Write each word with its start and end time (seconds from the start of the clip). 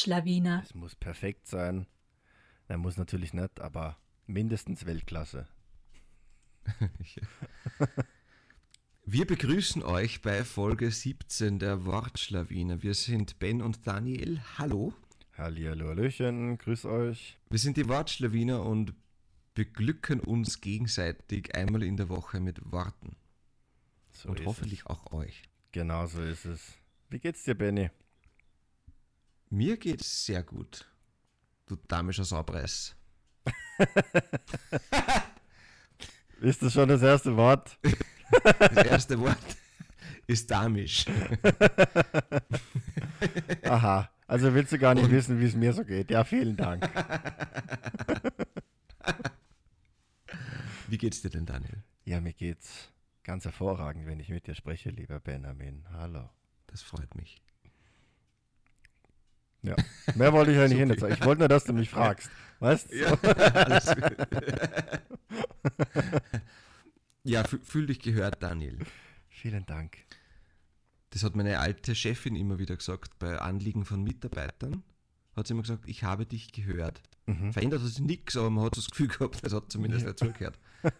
Wortschlawiner. 0.00 0.62
Es 0.64 0.74
muss 0.74 0.94
perfekt 0.94 1.46
sein. 1.46 1.86
Er 2.68 2.78
muss 2.78 2.96
natürlich 2.96 3.34
nicht, 3.34 3.60
aber 3.60 3.98
mindestens 4.26 4.86
Weltklasse. 4.86 5.46
Wir 9.04 9.26
begrüßen 9.26 9.82
euch 9.82 10.22
bei 10.22 10.42
Folge 10.42 10.90
17 10.90 11.58
der 11.58 11.84
Wortschlawiner. 11.84 12.82
Wir 12.82 12.94
sind 12.94 13.38
Ben 13.40 13.60
und 13.60 13.86
Daniel. 13.86 14.40
Hallo. 14.56 14.94
Hallihallo, 15.36 15.88
Hallöchen, 15.88 16.56
grüß 16.56 16.86
euch. 16.86 17.38
Wir 17.50 17.58
sind 17.58 17.76
die 17.76 17.86
Wortschlawiner 17.86 18.64
und 18.64 18.94
beglücken 19.52 20.20
uns 20.20 20.62
gegenseitig 20.62 21.54
einmal 21.54 21.82
in 21.82 21.98
der 21.98 22.08
Woche 22.08 22.40
mit 22.40 22.72
Worten. 22.72 23.16
So 24.12 24.30
und 24.30 24.40
ist 24.40 24.46
hoffentlich 24.46 24.80
es. 24.80 24.86
auch 24.86 25.12
euch. 25.12 25.42
Genau 25.72 26.06
so 26.06 26.22
ist 26.22 26.46
es. 26.46 26.72
Wie 27.10 27.18
geht's 27.18 27.44
dir, 27.44 27.54
Benny? 27.54 27.90
Mir 29.50 29.76
geht's 29.76 30.26
sehr 30.26 30.44
gut. 30.44 30.88
Du 31.66 31.76
damischer 31.88 32.24
Saupreis. 32.24 32.94
Ist 36.40 36.62
das 36.62 36.72
schon 36.72 36.88
das 36.88 37.02
erste 37.02 37.36
Wort? 37.36 37.76
Das 38.60 38.86
erste 38.86 39.18
Wort 39.18 39.36
ist 40.28 40.48
damisch. 40.48 41.04
Aha. 43.64 44.08
Also 44.28 44.54
willst 44.54 44.70
du 44.70 44.78
gar 44.78 44.94
nicht 44.94 45.10
wissen, 45.10 45.40
wie 45.40 45.46
es 45.46 45.56
mir 45.56 45.72
so 45.72 45.84
geht. 45.84 46.12
Ja, 46.12 46.22
vielen 46.22 46.56
Dank. 46.56 46.88
Wie 50.86 50.96
geht's 50.96 51.22
dir 51.22 51.30
denn, 51.30 51.44
Daniel? 51.44 51.82
Ja, 52.04 52.20
mir 52.20 52.34
geht's 52.34 52.92
ganz 53.24 53.46
hervorragend, 53.46 54.06
wenn 54.06 54.20
ich 54.20 54.28
mit 54.28 54.46
dir 54.46 54.54
spreche, 54.54 54.90
lieber 54.90 55.18
Benjamin. 55.18 55.84
Hallo. 55.90 56.30
Das 56.68 56.82
freut 56.82 57.16
mich. 57.16 57.42
Ja. 59.62 59.76
Mehr 60.14 60.32
wollte 60.32 60.52
ich 60.52 60.70
Supi. 60.70 60.86
nicht 60.86 61.00
sagen. 61.00 61.12
Ich 61.14 61.24
wollte 61.24 61.40
nur, 61.40 61.48
dass 61.48 61.64
du 61.64 61.72
mich 61.72 61.90
fragst. 61.90 62.30
Weißt 62.60 62.90
du? 62.90 62.96
Ja, 62.96 63.18
ja, 67.24 67.42
fü- 67.42 67.62
fühl 67.62 67.86
dich 67.86 68.00
gehört, 68.00 68.42
Daniel. 68.42 68.78
Vielen 69.28 69.66
Dank. 69.66 69.98
Das 71.10 71.22
hat 71.24 71.36
meine 71.36 71.58
alte 71.58 71.94
Chefin 71.94 72.36
immer 72.36 72.58
wieder 72.58 72.76
gesagt 72.76 73.18
bei 73.18 73.38
Anliegen 73.38 73.84
von 73.84 74.02
Mitarbeitern. 74.02 74.82
Hat 75.36 75.46
sie 75.46 75.52
immer 75.54 75.62
gesagt, 75.62 75.84
ich 75.86 76.04
habe 76.04 76.26
dich 76.26 76.52
gehört. 76.52 77.02
Mhm. 77.26 77.52
Verändert 77.52 77.80
hat 77.82 77.88
sich 77.88 78.00
nichts, 78.00 78.36
aber 78.36 78.50
man 78.50 78.64
hat 78.64 78.74
so 78.74 78.80
das 78.80 78.90
Gefühl 78.90 79.08
gehabt, 79.08 79.40
es 79.42 79.52
hat 79.52 79.70
zumindest 79.70 80.04
wer 80.06 80.16
zugehört. 80.16 80.58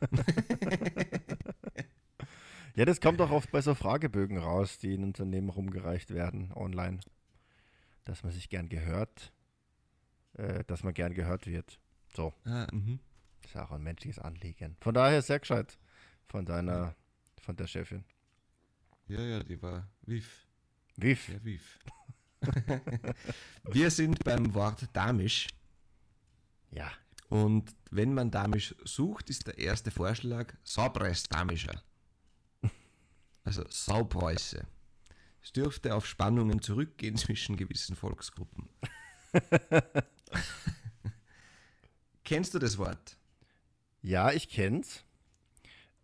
Ja, 2.76 2.84
das 2.84 3.00
kommt 3.00 3.20
auch 3.20 3.32
oft 3.32 3.50
bei 3.50 3.60
so 3.60 3.74
Fragebögen 3.74 4.38
raus, 4.38 4.78
die 4.78 4.94
in 4.94 5.02
Unternehmen 5.02 5.48
rumgereicht 5.48 6.14
werden, 6.14 6.52
online. 6.54 7.00
Dass 8.04 8.22
man 8.22 8.32
sich 8.32 8.48
gern 8.48 8.68
gehört, 8.68 9.32
äh, 10.34 10.64
dass 10.64 10.82
man 10.82 10.94
gern 10.94 11.14
gehört 11.14 11.46
wird. 11.46 11.78
So, 12.14 12.32
Ah, 12.44 12.66
mhm. 12.72 12.98
ist 13.44 13.56
auch 13.56 13.70
ein 13.70 13.82
menschliches 13.82 14.18
Anliegen. 14.18 14.76
Von 14.80 14.94
daher 14.94 15.22
sehr 15.22 15.38
gescheit 15.40 15.78
von 16.26 16.44
deiner, 16.44 16.94
von 17.42 17.56
der 17.56 17.66
Chefin. 17.66 18.04
Ja, 19.08 19.20
ja, 19.20 19.42
die 19.42 19.60
war 19.60 19.88
Wiff. 20.02 20.46
Wiff. 20.96 21.28
Ja, 21.28 21.44
Wiff. 21.44 21.78
Wir 23.70 23.90
sind 23.90 24.22
beim 24.24 24.54
Wort 24.54 24.88
Damisch. 24.92 25.48
Ja, 26.70 26.90
Und 27.28 27.74
wenn 27.90 28.14
man 28.14 28.30
Damisch 28.30 28.74
sucht, 28.84 29.28
ist 29.30 29.46
der 29.46 29.58
erste 29.58 29.90
Vorschlag 29.90 30.54
Saupreis 30.64 31.24
Damischer. 31.24 31.82
Also 33.44 33.64
Saupreuße. 33.68 34.66
Es 35.42 35.52
dürfte 35.52 35.94
auf 35.94 36.06
Spannungen 36.06 36.60
zurückgehen 36.62 37.16
zwischen 37.16 37.56
gewissen 37.56 37.96
Volksgruppen. 37.96 38.68
Kennst 42.24 42.54
du 42.54 42.58
das 42.58 42.78
Wort? 42.78 43.16
ja 44.02 44.32
ich 44.32 44.48
kenn's. 44.48 45.04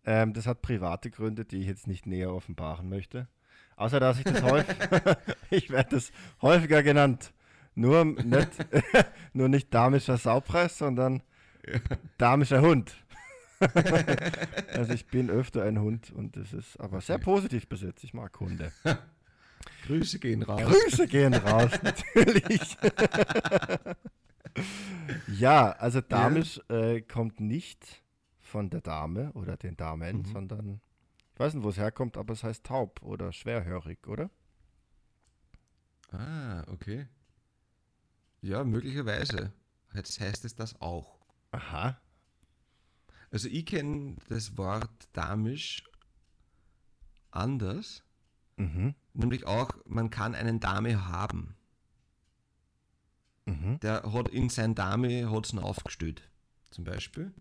Ähm, 0.05 0.33
das 0.33 0.47
hat 0.47 0.61
private 0.61 1.09
Gründe, 1.09 1.45
die 1.45 1.57
ich 1.57 1.67
jetzt 1.67 1.87
nicht 1.87 2.05
näher 2.05 2.33
offenbaren 2.33 2.89
möchte. 2.89 3.27
Außer 3.75 3.99
dass 3.99 4.17
ich 4.17 4.23
das 4.23 4.41
häufig, 4.41 4.75
ich 5.49 5.69
werde 5.69 5.95
das 5.95 6.11
häufiger 6.41 6.83
genannt. 6.83 7.33
Nur 7.75 8.05
nicht, 8.05 8.49
nur 9.33 9.49
nicht 9.49 9.71
damischer 9.71 10.17
Saupreis, 10.17 10.77
sondern 10.77 11.21
damischer 12.17 12.61
Hund. 12.61 12.95
also 14.73 14.93
ich 14.93 15.07
bin 15.07 15.29
öfter 15.29 15.63
ein 15.63 15.79
Hund 15.79 16.11
und 16.11 16.37
das 16.37 16.53
ist 16.53 16.79
aber 16.79 17.01
sehr 17.01 17.19
positiv 17.19 17.67
besetzt. 17.67 18.03
Ich 18.03 18.13
mag 18.13 18.39
Hunde. 18.39 18.71
Grüße 19.85 20.19
gehen 20.19 20.43
raus. 20.43 20.61
Grüße 20.61 21.07
gehen 21.07 21.33
raus, 21.33 21.71
natürlich. 21.83 22.77
ja, 25.27 25.71
also 25.71 26.01
damisch 26.01 26.59
äh, 26.69 27.01
kommt 27.01 27.39
nicht 27.39 28.03
von 28.39 28.69
der 28.69 28.81
Dame 28.81 29.31
oder 29.33 29.57
den 29.57 29.77
Damen, 29.77 30.17
Mhm. 30.19 30.25
sondern 30.25 30.81
ich 31.33 31.39
weiß 31.39 31.53
nicht, 31.53 31.63
wo 31.63 31.69
es 31.69 31.77
herkommt, 31.77 32.17
aber 32.17 32.33
es 32.33 32.43
heißt 32.43 32.65
taub 32.65 33.01
oder 33.03 33.31
schwerhörig, 33.31 34.07
oder? 34.07 34.29
Ah, 36.11 36.63
okay. 36.67 37.07
Ja, 38.41 38.63
möglicherweise. 38.63 39.51
Jetzt 39.93 40.19
heißt 40.19 40.45
es 40.45 40.55
das 40.55 40.79
auch. 40.81 41.19
Aha. 41.51 41.99
Also 43.29 43.49
ich 43.49 43.65
kenne 43.65 44.15
das 44.29 44.57
Wort 44.57 44.89
Damisch 45.13 45.83
anders. 47.31 48.03
Mhm. 48.57 48.95
Nämlich 49.13 49.45
auch, 49.45 49.75
man 49.85 50.09
kann 50.09 50.35
einen 50.35 50.59
Dame 50.59 51.07
haben. 51.07 51.55
Mhm. 53.45 53.79
Der 53.79 54.03
hat 54.11 54.27
in 54.29 54.49
sein 54.49 54.75
Dame 54.75 55.31
hat's 55.31 55.55
aufgestellt. 55.55 56.29
Zum 56.71 56.83
Beispiel. 56.83 57.33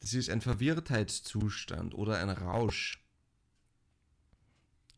Das 0.00 0.14
ist 0.14 0.30
ein 0.30 0.40
Verwirrtheitszustand 0.40 1.94
oder 1.94 2.18
ein 2.18 2.30
Rausch. 2.30 3.04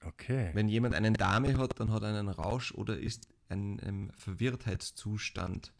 Okay. 0.04 0.50
Wenn 0.54 0.68
jemand 0.68 0.94
einen 0.94 1.14
Dame 1.14 1.56
hat, 1.56 1.78
dann 1.80 1.90
hat 1.90 2.02
er 2.02 2.08
einen 2.10 2.28
Rausch 2.28 2.72
oder 2.72 2.98
ist 2.98 3.28
ein, 3.48 3.80
ein 3.80 4.12
Verwirrtheitszustand. 4.16 5.72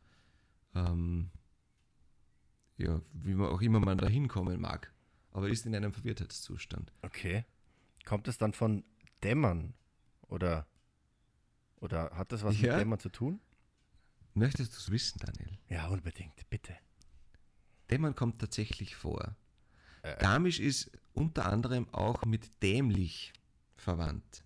Ähm, 0.75 1.31
ja, 2.77 3.01
wie 3.13 3.35
man 3.35 3.49
auch 3.49 3.61
immer 3.61 3.81
man 3.81 3.99
da 3.99 4.09
hinkommen 4.09 4.61
mag. 4.61 4.93
Aber 5.33 5.49
ist 5.49 5.67
in 5.67 5.75
einem 5.75 5.93
Verwirrtheitszustand. 5.93 6.93
Okay. 7.03 7.45
Kommt 8.05 8.29
es 8.29 8.39
dann 8.39 8.53
von 8.53 8.85
Dämmern? 9.23 9.75
Oder, 10.29 10.67
oder 11.77 12.11
hat 12.13 12.33
das 12.33 12.43
was 12.45 12.61
Ja. 12.61 12.73
mit 12.73 12.81
Dämmern 12.83 12.99
zu 13.01 13.09
tun? 13.09 13.41
Möchtest 14.35 14.73
du 14.73 14.77
es 14.79 14.91
wissen, 14.91 15.19
Daniel? 15.19 15.59
Ja, 15.69 15.89
unbedingt, 15.89 16.49
bitte. 16.49 16.77
Dämmern 17.91 18.15
kommt 18.15 18.39
tatsächlich 18.41 18.95
vor. 18.95 19.37
Äh. 20.03 20.17
Damisch 20.19 20.61
ist 20.61 20.91
unter 21.13 21.47
anderem 21.47 21.89
auch 21.93 22.25
mit 22.25 22.63
dämlich 22.63 23.33
verwandt. 23.77 24.45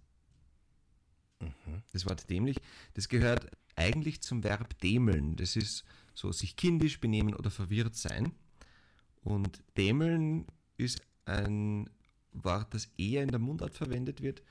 Mhm. 1.41 1.83
Das 1.93 2.07
Wort 2.07 2.29
dämlich, 2.31 2.57
das 2.95 3.09
gehört 3.09 3.51
eigentlich 3.77 4.23
zum 4.23 4.43
Verb 4.43 4.79
dämeln. 4.81 5.37
Das 5.37 5.57
ist 5.57 5.85
so 6.15 6.33
sich 6.33 6.57
kindisch 6.57 7.01
benehmen 7.01 7.35
oder 7.35 7.51
verwirrt 7.51 7.97
sein. 7.97 8.33
Und 9.23 9.63
dämeln 9.77 10.47
ist 10.77 11.03
ein 11.25 11.91
Wort, 12.33 12.73
das 12.75 12.89
eher 12.97 13.23
in 13.23 13.31
der 13.31 13.39
Mundart 13.39 13.75
verwendet 13.75 14.23
wird. 14.23 14.43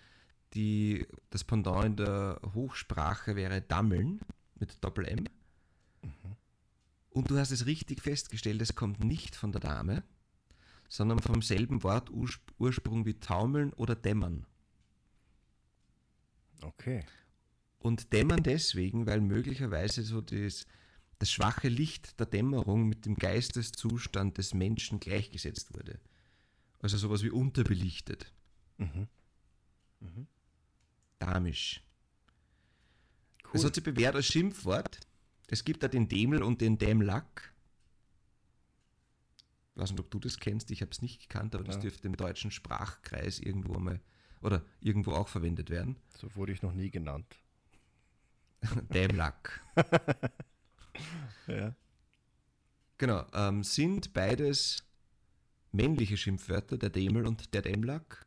Die, 0.53 1.07
das 1.29 1.43
Pendant 1.43 1.85
in 1.85 1.95
der 1.95 2.39
Hochsprache 2.53 3.35
wäre 3.35 3.61
dammeln 3.61 4.19
mit 4.55 4.83
Doppel-M. 4.83 5.27
Und 7.09 7.29
du 7.29 7.37
hast 7.37 7.51
es 7.51 7.65
richtig 7.65 8.01
festgestellt, 8.01 8.61
es 8.61 8.75
kommt 8.75 9.03
nicht 9.03 9.35
von 9.35 9.51
der 9.51 9.61
Dame, 9.61 10.03
sondern 10.89 11.19
vom 11.19 11.41
selben 11.41 11.83
Wort 11.83 12.09
Ursprung 12.57 13.05
wie 13.05 13.19
taumeln 13.19 13.71
oder 13.73 13.95
dämmern. 13.95 14.45
Okay. 16.61 17.05
Und 17.79 18.13
dämmern 18.13 18.41
deswegen, 18.41 19.05
weil 19.05 19.21
möglicherweise 19.21 20.03
so 20.03 20.21
das, 20.21 20.65
das 21.19 21.31
schwache 21.31 21.67
Licht 21.67 22.19
der 22.19 22.25
Dämmerung 22.25 22.87
mit 22.87 23.05
dem 23.05 23.15
Geisteszustand 23.15 24.37
des 24.37 24.53
Menschen 24.53 24.99
gleichgesetzt 24.99 25.73
wurde. 25.73 25.99
Also 26.79 26.97
sowas 26.97 27.23
wie 27.23 27.29
unterbelichtet. 27.29 28.31
Mhm. 28.77 29.07
Damisch. 31.25 31.81
Cool. 33.45 33.51
Es 33.55 33.63
hat 33.65 33.75
sich 33.75 33.83
bewährt 33.83 34.15
als 34.15 34.25
Schimpfwort. 34.27 34.99
Es 35.47 35.63
gibt 35.63 35.83
da 35.83 35.87
den 35.87 36.07
Dämel 36.09 36.41
und 36.43 36.61
den 36.61 36.77
Dämlack. 36.77 37.53
Ich 39.75 39.81
weiß 39.81 39.91
nicht, 39.91 39.99
ob 39.99 40.11
du 40.11 40.19
das 40.19 40.37
kennst, 40.37 40.69
ich 40.71 40.81
habe 40.81 40.91
es 40.91 41.01
nicht 41.01 41.21
gekannt, 41.21 41.55
aber 41.55 41.63
das 41.63 41.75
Ja. 41.75 41.81
dürfte 41.81 42.07
im 42.07 42.15
deutschen 42.15 42.51
Sprachkreis 42.51 43.39
irgendwo 43.39 43.79
mal 43.79 43.99
oder 44.41 44.63
irgendwo 44.81 45.11
auch 45.13 45.27
verwendet 45.27 45.69
werden. 45.69 45.95
So 46.17 46.35
wurde 46.35 46.51
ich 46.51 46.61
noch 46.61 46.73
nie 46.73 46.91
genannt. 46.91 47.37
Dämlack. 48.93 49.61
Ja. 51.47 51.75
Genau, 52.99 53.25
ähm, 53.33 53.63
sind 53.63 54.13
beides 54.13 54.85
männliche 55.73 56.15
Schimpfwörter, 56.15 56.77
der 56.77 56.89
Dämel 56.89 57.25
und 57.25 57.53
der 57.53 57.63
Dämlack. 57.63 58.25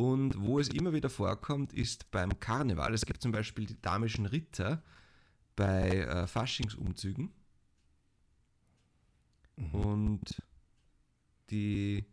Und 0.00 0.40
wo 0.40 0.58
es 0.58 0.68
immer 0.68 0.92
wieder 0.94 1.10
vorkommt, 1.10 1.72
ist 1.74 2.10
beim 2.10 2.38
Karneval. 2.40 2.94
Es 2.94 3.04
gibt 3.04 3.20
zum 3.20 3.32
Beispiel 3.32 3.66
die 3.66 3.80
damischen 3.82 4.24
Ritter 4.24 4.82
bei 5.56 5.90
äh, 5.98 6.26
Faschingsumzügen. 6.26 7.30
Und 9.72 10.42
die, 11.50 12.06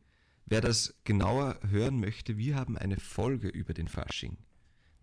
wer 0.45 0.59
das 0.61 0.99
genauer 1.05 1.59
hören 1.69 1.99
möchte, 1.99 2.37
wir 2.37 2.55
haben 2.55 2.77
eine 2.77 2.97
Folge 2.97 3.47
über 3.47 3.73
den 3.73 3.87
Fasching. 3.87 4.37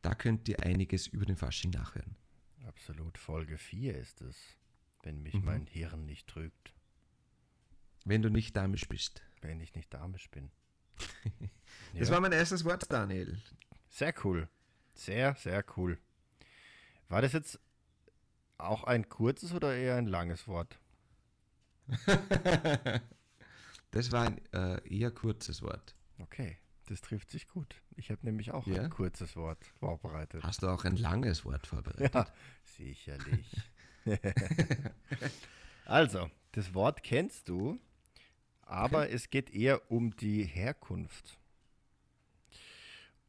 Da 0.03 0.15
könnt 0.15 0.49
ihr 0.49 0.63
einiges 0.63 1.07
über 1.07 1.25
den 1.25 1.37
Fasching 1.37 1.71
nachhören. 1.71 2.17
Absolut. 2.67 3.17
Folge 3.17 3.57
4 3.57 3.97
ist 3.97 4.21
es, 4.21 4.37
wenn 5.03 5.23
mich 5.23 5.35
Mhm. 5.35 5.45
mein 5.45 5.67
Hirn 5.67 6.05
nicht 6.05 6.27
trügt, 6.27 6.75
Wenn 8.05 8.21
du 8.21 8.29
nicht 8.29 8.55
damisch 8.57 8.87
bist. 8.89 9.23
wenn 9.41 9.61
ich 9.61 9.75
nicht 9.75 9.93
damisch 9.95 10.31
bin. 10.31 10.51
Das 11.97 12.09
Ja. 12.09 12.15
war 12.15 12.21
mein 12.21 12.33
erstes 12.33 12.65
Wort, 12.65 12.91
Daniel. 12.91 13.39
Sehr 13.89 14.13
cool. 14.25 14.49
Sehr, 14.95 15.35
sehr 15.37 15.65
cool. 15.77 15.99
War 17.09 17.23
das 17.23 17.33
jetzt 17.33 17.61
auch 18.59 18.85
ein 18.85 19.09
kurzes 19.09 19.53
oder 19.53 19.75
eher 19.77 19.97
ein 19.97 20.07
langes 20.07 20.47
Wort? 20.49 20.79
Das 23.91 24.11
war 24.11 24.25
ein 24.25 24.41
äh, 24.53 24.81
eher 24.89 25.13
kurzes 25.13 25.63
Wort. 25.63 25.95
Okay, 26.19 26.59
das 26.87 27.01
trifft 27.01 27.31
sich 27.31 27.47
gut. 27.47 27.77
Ich 27.95 28.11
habe 28.11 28.25
nämlich 28.27 28.51
auch 28.51 28.67
Ja? 28.67 28.83
ein 28.83 28.91
kurzes 28.91 29.37
Wort 29.37 29.65
vorbereitet. 29.79 30.43
Hast 30.43 30.65
du 30.65 30.69
auch 30.69 30.85
ein 30.85 30.97
langes 30.97 31.45
Wort 31.45 31.65
vorbereitet? 31.69 32.13
Ja, 32.13 32.27
sicherlich. 32.65 33.47
also, 35.85 36.29
das 36.53 36.75
Wort 36.75 37.05
kennst 37.05 37.49
du, 37.49 37.79
aber 38.67 39.11
es 39.11 39.31
geht 39.31 39.51
eher 39.51 39.91
um 39.91 40.17
die 40.17 40.45
Herkunft. 40.45 41.39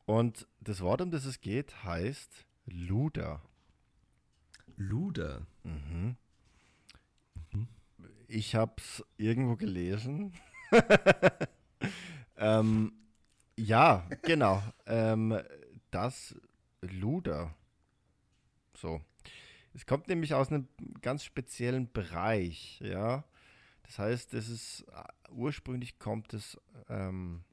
Und 0.06 0.48
das 0.60 0.82
Wort, 0.82 1.02
um 1.02 1.12
das 1.12 1.26
es 1.26 1.42
geht, 1.42 1.84
heißt 1.84 2.46
Luder. 2.66 3.42
Luder. 4.78 5.48
Ich 8.28 8.56
habe 8.56 8.74
es 8.78 9.04
irgendwo 9.18 9.56
gelesen. 9.56 10.34
ähm, 12.38 12.94
ja, 13.58 14.08
genau. 14.24 14.62
Ähm, 14.86 15.40
das 15.92 16.36
Luder. 16.82 17.56
So. 18.76 19.02
Es 19.74 19.86
kommt 19.86 20.08
nämlich 20.08 20.34
aus 20.34 20.50
einem 20.50 20.68
ganz 21.02 21.24
speziellen 21.24 21.92
Bereich, 21.92 22.80
ja. 22.82 23.24
Das 23.86 24.00
heißt, 24.00 24.34
es 24.34 24.50
ist 24.50 24.82
äh, 24.92 25.32
ursprünglich 25.32 26.00
kommt 26.00 26.34
es, 26.34 26.60
ähm, 26.90 27.44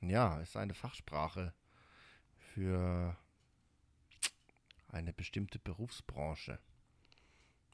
ja, 0.00 0.40
es 0.40 0.50
ist 0.50 0.56
eine 0.56 0.74
Fachsprache 0.74 1.52
für 2.54 3.16
eine 4.88 5.12
bestimmte 5.12 5.58
Berufsbranche. 5.58 6.58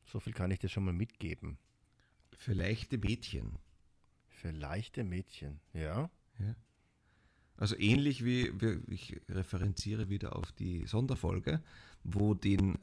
So 0.06 0.20
viel 0.20 0.32
kann 0.32 0.50
ich 0.50 0.58
dir 0.58 0.68
schon 0.68 0.84
mal 0.84 0.92
mitgeben. 0.92 1.58
Für 2.36 2.52
leichte 2.52 2.98
Mädchen. 2.98 3.58
Für 4.28 4.50
leichte 4.50 5.04
Mädchen, 5.04 5.60
ja. 5.72 6.10
Also 7.58 7.76
ähnlich 7.76 8.24
wie, 8.24 8.52
ich 8.86 9.20
referenziere 9.28 10.08
wieder 10.08 10.36
auf 10.36 10.52
die 10.52 10.86
Sonderfolge, 10.86 11.60
wo 12.04 12.34
den 12.34 12.78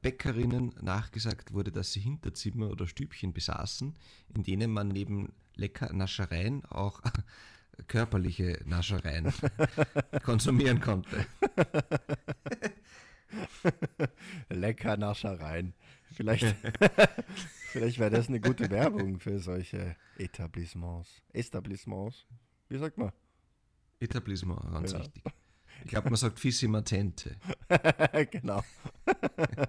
Bäckerinnen 0.00 0.74
nachgesagt 0.80 1.52
wurde, 1.52 1.70
dass 1.70 1.92
sie 1.92 2.00
Hinterzimmer 2.00 2.70
oder 2.70 2.86
Stübchen 2.86 3.32
besaßen, 3.32 3.94
in 4.34 4.42
denen 4.42 4.72
man 4.72 4.88
neben 4.88 5.32
lecker 5.56 5.92
Naschereien 5.92 6.64
auch 6.66 7.00
körperliche 7.86 8.60
Naschereien 8.64 9.32
konsumieren 10.24 10.80
konnte. 10.80 11.26
Lecker 14.48 14.96
Naschereien. 14.96 15.74
Vielleicht, 16.12 16.56
vielleicht 17.70 17.98
wäre 17.98 18.10
das 18.10 18.28
eine 18.28 18.40
gute 18.40 18.70
Werbung 18.70 19.20
für 19.20 19.38
solche 19.38 19.96
Etablissements. 20.16 21.22
Etablissements. 21.32 22.26
Wie 22.68 22.78
sagt 22.78 22.96
man? 22.96 23.12
Etablissement, 24.00 24.60
ganz 24.72 24.92
Ja. 24.92 24.98
richtig. 24.98 25.22
Ich 25.84 25.90
glaube, 25.90 26.08
man 26.10 26.16
sagt 26.16 26.40
Fissima 26.40 26.82
Tente. 26.82 27.36
genau. 28.30 28.62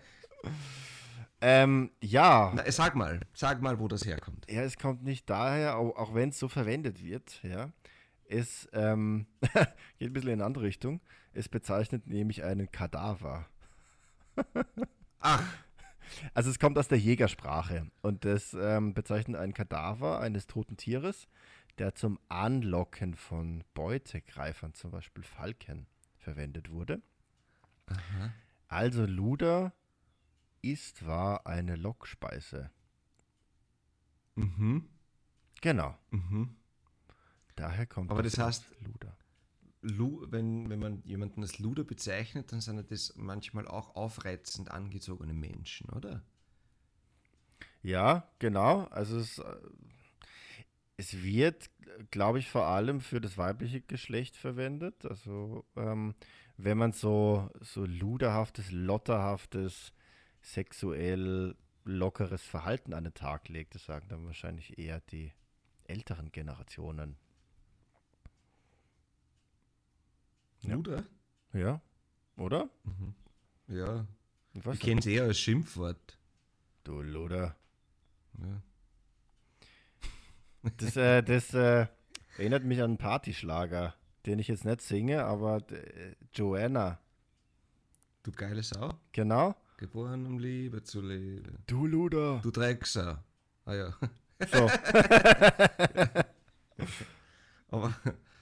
ähm, 1.42 1.92
ja. 2.02 2.52
Na, 2.56 2.70
sag 2.72 2.96
mal, 2.96 3.22
sag 3.34 3.62
mal, 3.62 3.80
wo 3.80 3.88
das 3.88 4.06
herkommt. 4.06 4.46
Ja, 4.50 4.62
es 4.64 4.78
kommt 4.78 5.04
nicht 5.04 5.30
daher, 5.30 5.78
auch, 5.78 5.96
auch 5.96 6.14
wenn 6.14 6.30
es 6.30 6.40
so 6.40 6.48
verwendet 6.48 7.04
wird, 7.04 7.42
ja. 7.44 7.72
Es 8.26 8.68
ähm, 8.74 9.26
geht 9.98 10.10
ein 10.10 10.14
bisschen 10.14 10.30
in 10.30 10.34
eine 10.36 10.46
andere 10.46 10.66
Richtung. 10.66 11.02
Es 11.34 11.50
bezeichnet 11.50 12.08
nämlich 12.08 12.44
einen 12.44 12.72
Kadaver. 12.72 13.48
Ach, 15.20 15.44
Also 16.34 16.50
es 16.50 16.60
kommt 16.60 16.78
aus 16.78 16.88
der 16.88 17.00
Jägersprache 17.00 17.88
und 18.02 18.26
das 18.26 18.56
ähm, 18.60 18.94
bezeichnet 18.94 19.40
einen 19.40 19.54
Kadaver 19.54 20.20
eines 20.20 20.48
toten 20.48 20.78
Tieres, 20.78 21.28
der 21.78 21.96
zum 21.96 22.20
Anlocken 22.30 23.16
von 23.16 23.64
Beutegreifern, 23.74 24.74
zum 24.74 24.92
Beispiel 24.92 25.24
Falken, 25.24 25.88
verwendet 26.30 26.70
wurde. 26.70 27.02
aha. 27.88 28.34
Also 28.68 29.06
Luder 29.06 29.74
ist 30.62 31.06
war 31.08 31.48
eine 31.48 31.76
Lockspeise. 31.76 32.70
Mhm, 34.36 34.88
Genau, 35.62 35.98
mhm. 36.12 36.56
daher 37.56 37.86
kommt 37.86 38.12
Aber 38.12 38.22
das 38.24 38.38
Wort 38.38 38.54
heißt- 38.54 38.66
Luder. 38.86 39.18
Lu, 39.82 40.26
wenn, 40.30 40.70
wenn 40.70 40.80
man 40.80 41.02
jemanden 41.04 41.42
als 41.42 41.58
Luder 41.60 41.84
bezeichnet, 41.84 42.52
dann 42.52 42.60
sind 42.62 42.92
das 42.92 43.14
manchmal 43.16 43.66
auch 43.68 43.96
aufreizend 43.96 44.72
angezogene 44.72 45.34
Menschen, 45.34 45.90
oder? 45.90 46.22
Ja, 47.82 48.30
genau. 48.40 48.84
Also 48.86 49.18
es, 49.18 49.40
äh, 49.40 49.56
es 51.00 51.24
wird, 51.24 51.70
glaube 52.12 52.40
ich, 52.40 52.50
vor 52.50 52.66
allem 52.66 53.00
für 53.00 53.22
das 53.22 53.38
weibliche 53.38 53.80
Geschlecht 53.80 54.36
verwendet. 54.36 55.06
Also 55.06 55.64
ähm, 55.78 56.14
wenn 56.58 56.78
man 56.78 56.92
so, 56.92 57.50
so 57.62 57.86
luderhaftes, 57.86 58.70
lotterhaftes, 58.72 59.94
sexuell 60.42 61.56
lockeres 61.86 62.44
Verhalten 62.44 62.94
an 62.94 63.06
den 63.06 63.14
Tag 63.14 63.48
legt, 63.48 63.76
das 63.76 63.86
sagen 63.86 64.10
dann 64.10 64.26
wahrscheinlich 64.26 64.78
eher 64.78 65.00
die 65.00 65.32
älteren 65.86 66.34
Generationen. 66.34 67.16
Ja. 70.64 70.74
Luder? 70.74 71.06
Ja, 71.54 71.82
oder? 72.36 72.70
Ja. 73.70 74.06
Was 74.54 74.76
Ich 74.76 74.82
kenne 74.82 75.00
es 75.00 75.06
eher 75.06 75.24
als 75.24 75.40
Schimpfwort. 75.40 76.20
du 76.84 77.02
Luder. 77.02 77.56
Ja. 78.38 78.62
Das, 80.78 80.96
äh, 80.96 81.22
das 81.24 81.54
äh, 81.54 81.88
erinnert 82.38 82.64
mich 82.64 82.80
an 82.80 82.86
einen 82.92 82.98
Partyschlager, 82.98 83.94
den 84.26 84.40
ich 84.40 84.48
jetzt 84.48 84.66
nicht 84.66 84.82
singe, 84.82 85.24
aber 85.26 85.58
äh, 85.72 86.16
Joanna. 86.34 87.00
Du 88.24 88.32
geile 88.32 88.62
Sau, 88.64 88.94
Genau. 89.12 89.56
geboren 89.78 90.26
um 90.26 90.40
Liebe 90.40 90.84
zu 90.84 91.02
leben. 91.02 91.64
Du 91.68 91.86
Luder. 91.88 92.40
Du 92.44 92.52
Drecksau. 92.52 93.18
Ah 93.66 93.74
ja. 93.74 93.94
So, 94.52 94.70
Aber, 97.72 97.94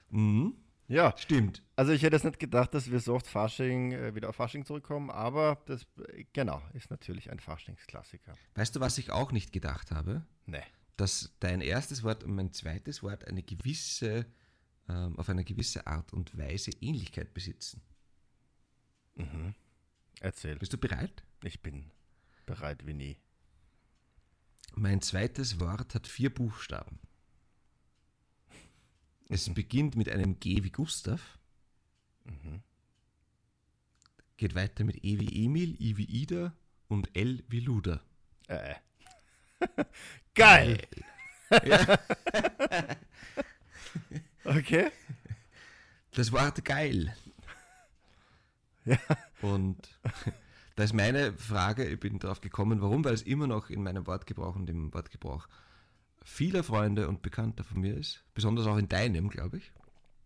mhm, 0.09 0.55
ja. 0.87 1.13
stimmt. 1.17 1.63
Also 1.75 1.91
ich 1.91 2.01
hätte 2.03 2.15
jetzt 2.15 2.23
nicht 2.23 2.39
gedacht, 2.39 2.73
dass 2.73 2.89
wir 2.91 2.99
so 2.99 3.15
oft 3.15 3.27
Fasching, 3.27 3.91
äh, 3.91 4.15
wieder 4.15 4.29
auf 4.29 4.35
Fasching 4.35 4.63
zurückkommen, 4.65 5.09
aber 5.09 5.61
das, 5.65 5.85
äh, 6.13 6.25
genau, 6.33 6.61
ist 6.73 6.89
natürlich 6.91 7.29
ein 7.31 7.39
Faschingsklassiker. 7.39 8.33
Weißt 8.55 8.75
du, 8.75 8.79
was 8.79 8.97
ich 8.97 9.11
auch 9.11 9.31
nicht 9.31 9.51
gedacht 9.51 9.91
habe? 9.91 10.23
Ne. 10.45 10.63
Dass 10.97 11.31
dein 11.39 11.61
erstes 11.61 12.03
Wort 12.03 12.23
und 12.23 12.35
mein 12.35 12.51
zweites 12.51 13.03
Wort 13.03 13.25
eine 13.25 13.43
gewisse, 13.43 14.25
ähm, 14.89 15.17
auf 15.17 15.29
eine 15.29 15.45
gewisse 15.45 15.87
Art 15.87 16.11
und 16.11 16.37
Weise 16.37 16.71
Ähnlichkeit 16.81 17.33
besitzen. 17.33 17.81
Erzähl. 20.19 20.57
Bist 20.57 20.73
du 20.73 20.77
bereit? 20.77 21.23
Ich 21.43 21.61
bin 21.61 21.91
bereit 22.45 22.85
wie 22.85 22.93
nie. 22.93 23.17
Mein 24.75 25.01
zweites 25.01 25.59
Wort 25.59 25.95
hat 25.95 26.07
vier 26.07 26.33
Buchstaben. 26.33 26.99
Es 29.29 29.49
beginnt 29.53 29.95
mit 29.95 30.09
einem 30.09 30.39
G 30.39 30.63
wie 30.63 30.71
Gustav, 30.71 31.39
geht 34.37 34.55
weiter 34.55 34.83
mit 34.83 35.03
E 35.03 35.19
wie 35.19 35.45
Emil, 35.45 35.81
I 35.81 35.97
wie 35.97 36.05
Ida 36.05 36.55
und 36.87 37.15
L 37.15 37.43
wie 37.47 37.59
Luder. 37.59 38.03
Äh. 38.47 38.75
Geil! 40.35 40.79
okay. 44.43 44.91
Das 46.11 46.31
Wort 46.31 46.65
geil. 46.65 47.15
Und 49.41 49.77
da 50.75 50.83
ist 50.83 50.93
meine 50.93 51.33
Frage, 51.33 51.85
ich 51.85 51.99
bin 51.99 52.19
darauf 52.19 52.41
gekommen, 52.41 52.81
warum, 52.81 53.03
weil 53.05 53.13
es 53.13 53.21
immer 53.21 53.47
noch 53.47 53.69
in 53.69 53.83
meinem 53.83 54.07
Wortgebrauch 54.07 54.55
und 54.55 54.69
im 54.69 54.93
Wortgebrauch 54.93 55.47
vieler 56.23 56.63
Freunde 56.63 57.07
und 57.07 57.21
Bekannter 57.21 57.63
von 57.63 57.79
mir 57.79 57.95
ist, 57.95 58.23
besonders 58.33 58.67
auch 58.67 58.77
in 58.77 58.87
deinem, 58.89 59.29
glaube 59.29 59.57
ich. 59.57 59.71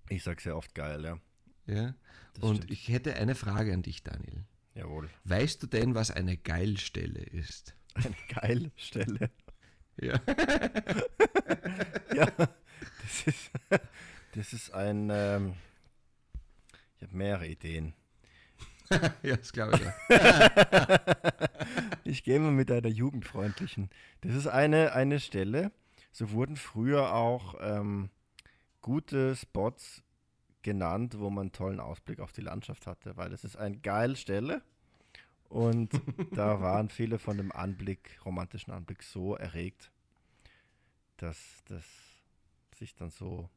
Ich 0.10 0.24
sag's 0.24 0.44
ja 0.46 0.56
oft 0.56 0.74
geil, 0.74 1.04
ja. 1.04 1.20
Ja. 1.68 1.94
Das 2.34 2.44
Und 2.44 2.58
stimmt. 2.58 2.72
ich 2.72 2.88
hätte 2.90 3.16
eine 3.16 3.36
Frage 3.36 3.74
an 3.74 3.84
dich, 3.84 4.04
Daniel. 4.04 4.46
Jawohl. 4.74 5.10
Weißt 5.26 5.62
du 5.62 5.68
denn, 5.68 5.96
was 5.96 6.12
eine 6.12 6.38
Geilstelle 6.38 7.22
ist? 7.22 7.76
Eine 7.96 8.16
geile 8.30 8.72
Stelle. 8.76 9.30
Ja. 10.00 10.20
Ja, 12.14 12.26
das 12.36 13.24
ist, 13.26 13.52
das 14.36 14.54
ist 14.54 14.74
ein. 14.74 15.10
Ähm, 15.10 15.54
ich 16.98 17.04
habe 17.04 17.16
mehrere 17.16 17.48
Ideen. 17.48 17.94
ja, 19.24 19.38
das 19.38 19.54
glaube 19.54 19.76
ich. 19.78 20.18
Ja. 20.18 20.92
Ich 22.04 22.24
gehe 22.24 22.38
mal 22.40 22.52
mit 22.52 22.70
einer 22.70 22.90
jugendfreundlichen. 22.90 23.90
Das 24.20 24.36
ist 24.36 24.48
eine, 24.48 24.92
eine 24.92 25.22
Stelle, 25.22 25.72
so 26.12 26.32
wurden 26.32 26.58
früher 26.58 27.14
auch 27.14 27.56
ähm, 27.62 28.10
gute 28.82 29.38
Spots 29.38 30.04
genannt, 30.62 31.18
wo 31.18 31.30
man 31.30 31.44
einen 31.44 31.52
tollen 31.54 31.80
Ausblick 31.80 32.20
auf 32.20 32.34
die 32.34 32.42
Landschaft 32.42 32.86
hatte, 32.86 33.16
weil 33.16 33.32
es 33.32 33.46
ist 33.46 33.56
eine 33.56 33.78
geile 33.78 34.18
Stelle 34.18 34.62
und 35.52 35.90
da 36.32 36.62
waren 36.62 36.88
viele 36.90 37.20
von 37.20 37.38
dem 37.38 37.52
Anblick, 37.52 38.20
romantischen 38.26 38.72
Anblick 38.72 39.04
so 39.04 39.36
erregt, 39.36 39.92
dass 41.18 41.38
das 41.66 41.86
sich 42.76 42.96
dann 42.96 43.10
so 43.10 43.50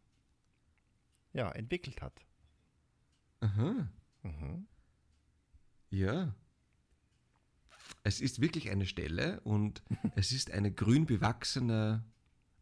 ja, 1.33 1.51
entwickelt 1.53 2.03
hat. 2.03 2.21
Aha. 3.41 3.89
Mhm. 4.23 4.67
Ja. 5.91 6.35
Es 8.03 8.21
ist 8.21 8.41
wirklich 8.41 8.71
eine 8.71 8.87
Stelle 8.87 9.41
und 9.41 9.83
es 10.17 10.33
ist 10.33 10.51
eine 10.51 10.73
grün 10.73 11.07
bewachsene, 11.07 12.05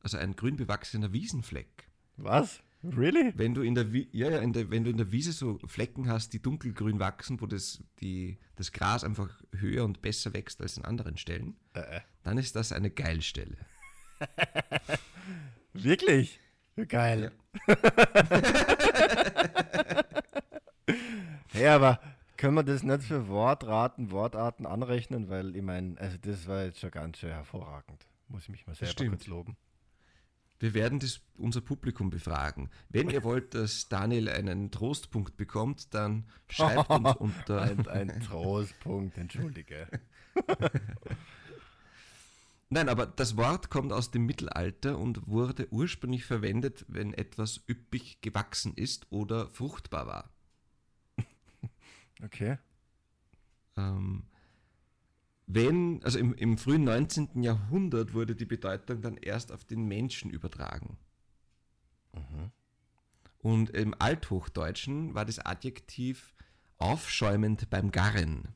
also 0.00 0.18
ein 0.18 0.36
grün 0.36 0.56
bewachsener 0.56 1.12
Wiesenfleck. 1.12 1.88
Was? 2.16 2.62
Really? 2.84 3.32
Wenn 3.36 3.54
du 3.54 3.62
in 3.62 3.74
der, 3.76 3.86
ja, 4.12 4.30
ja, 4.30 4.38
in 4.38 4.52
der, 4.52 4.70
wenn 4.70 4.82
du 4.84 4.90
in 4.90 4.96
der 4.96 5.12
Wiese 5.12 5.32
so 5.32 5.58
Flecken 5.66 6.08
hast, 6.08 6.32
die 6.32 6.42
dunkelgrün 6.42 6.98
wachsen, 6.98 7.40
wo 7.40 7.46
das, 7.46 7.82
die, 8.00 8.38
das 8.56 8.72
Gras 8.72 9.04
einfach 9.04 9.30
höher 9.56 9.84
und 9.84 10.02
besser 10.02 10.32
wächst 10.32 10.60
als 10.60 10.76
in 10.76 10.84
anderen 10.84 11.16
Stellen, 11.16 11.56
Äh, 11.74 11.80
äh. 11.80 12.00
dann 12.24 12.38
ist 12.38 12.56
das 12.56 12.72
eine 12.72 12.90
Geilstelle. 12.90 13.56
Wirklich? 15.72 16.40
Geil. 16.88 17.32
Ja. 21.54 21.76
aber 21.76 22.00
können 22.36 22.54
wir 22.54 22.64
das 22.64 22.82
nicht 22.82 23.04
für 23.04 23.28
Wortraten, 23.28 24.10
Wortarten 24.10 24.66
anrechnen? 24.66 25.28
Weil 25.28 25.54
ich 25.54 25.62
meine, 25.62 25.98
also 26.00 26.16
das 26.20 26.48
war 26.48 26.64
jetzt 26.64 26.80
schon 26.80 26.90
ganz 26.90 27.18
schön 27.18 27.30
hervorragend. 27.30 28.06
Muss 28.28 28.44
ich 28.44 28.48
mich 28.48 28.66
mal 28.66 28.74
selber 28.74 29.06
kurz 29.06 29.26
loben. 29.26 29.56
Wir 30.62 30.74
werden 30.74 31.00
das, 31.00 31.20
unser 31.38 31.60
Publikum 31.60 32.08
befragen. 32.08 32.70
Wenn 32.88 33.10
ihr 33.10 33.24
wollt, 33.24 33.52
dass 33.52 33.88
Daniel 33.88 34.28
einen 34.28 34.70
Trostpunkt 34.70 35.36
bekommt, 35.36 35.92
dann 35.92 36.28
schreibt 36.48 36.88
uns 36.88 37.16
unter. 37.18 37.62
Ein, 37.62 37.88
ein 37.88 38.20
Trostpunkt, 38.20 39.18
entschuldige. 39.18 39.88
Nein, 42.70 42.88
aber 42.88 43.06
das 43.06 43.36
Wort 43.36 43.70
kommt 43.70 43.92
aus 43.92 44.12
dem 44.12 44.24
Mittelalter 44.24 44.98
und 44.98 45.26
wurde 45.26 45.66
ursprünglich 45.72 46.24
verwendet, 46.24 46.84
wenn 46.86 47.12
etwas 47.12 47.60
üppig 47.68 48.20
gewachsen 48.20 48.74
ist 48.76 49.10
oder 49.10 49.48
fruchtbar 49.48 50.06
war. 50.06 50.30
Okay. 52.22 52.56
Ähm, 53.76 54.22
wenn, 55.46 56.02
also 56.04 56.18
im, 56.18 56.34
im 56.34 56.58
frühen 56.58 56.84
19. 56.84 57.42
Jahrhundert 57.42 58.14
wurde 58.14 58.34
die 58.34 58.44
Bedeutung 58.46 59.02
dann 59.02 59.16
erst 59.16 59.52
auf 59.52 59.64
den 59.64 59.86
Menschen 59.86 60.30
übertragen. 60.30 60.98
Und 63.38 63.70
im 63.70 63.94
Althochdeutschen 63.98 65.14
war 65.14 65.24
das 65.24 65.40
Adjektiv 65.40 66.34
aufschäumend 66.78 67.70
beim 67.70 67.90
Garren. 67.90 68.48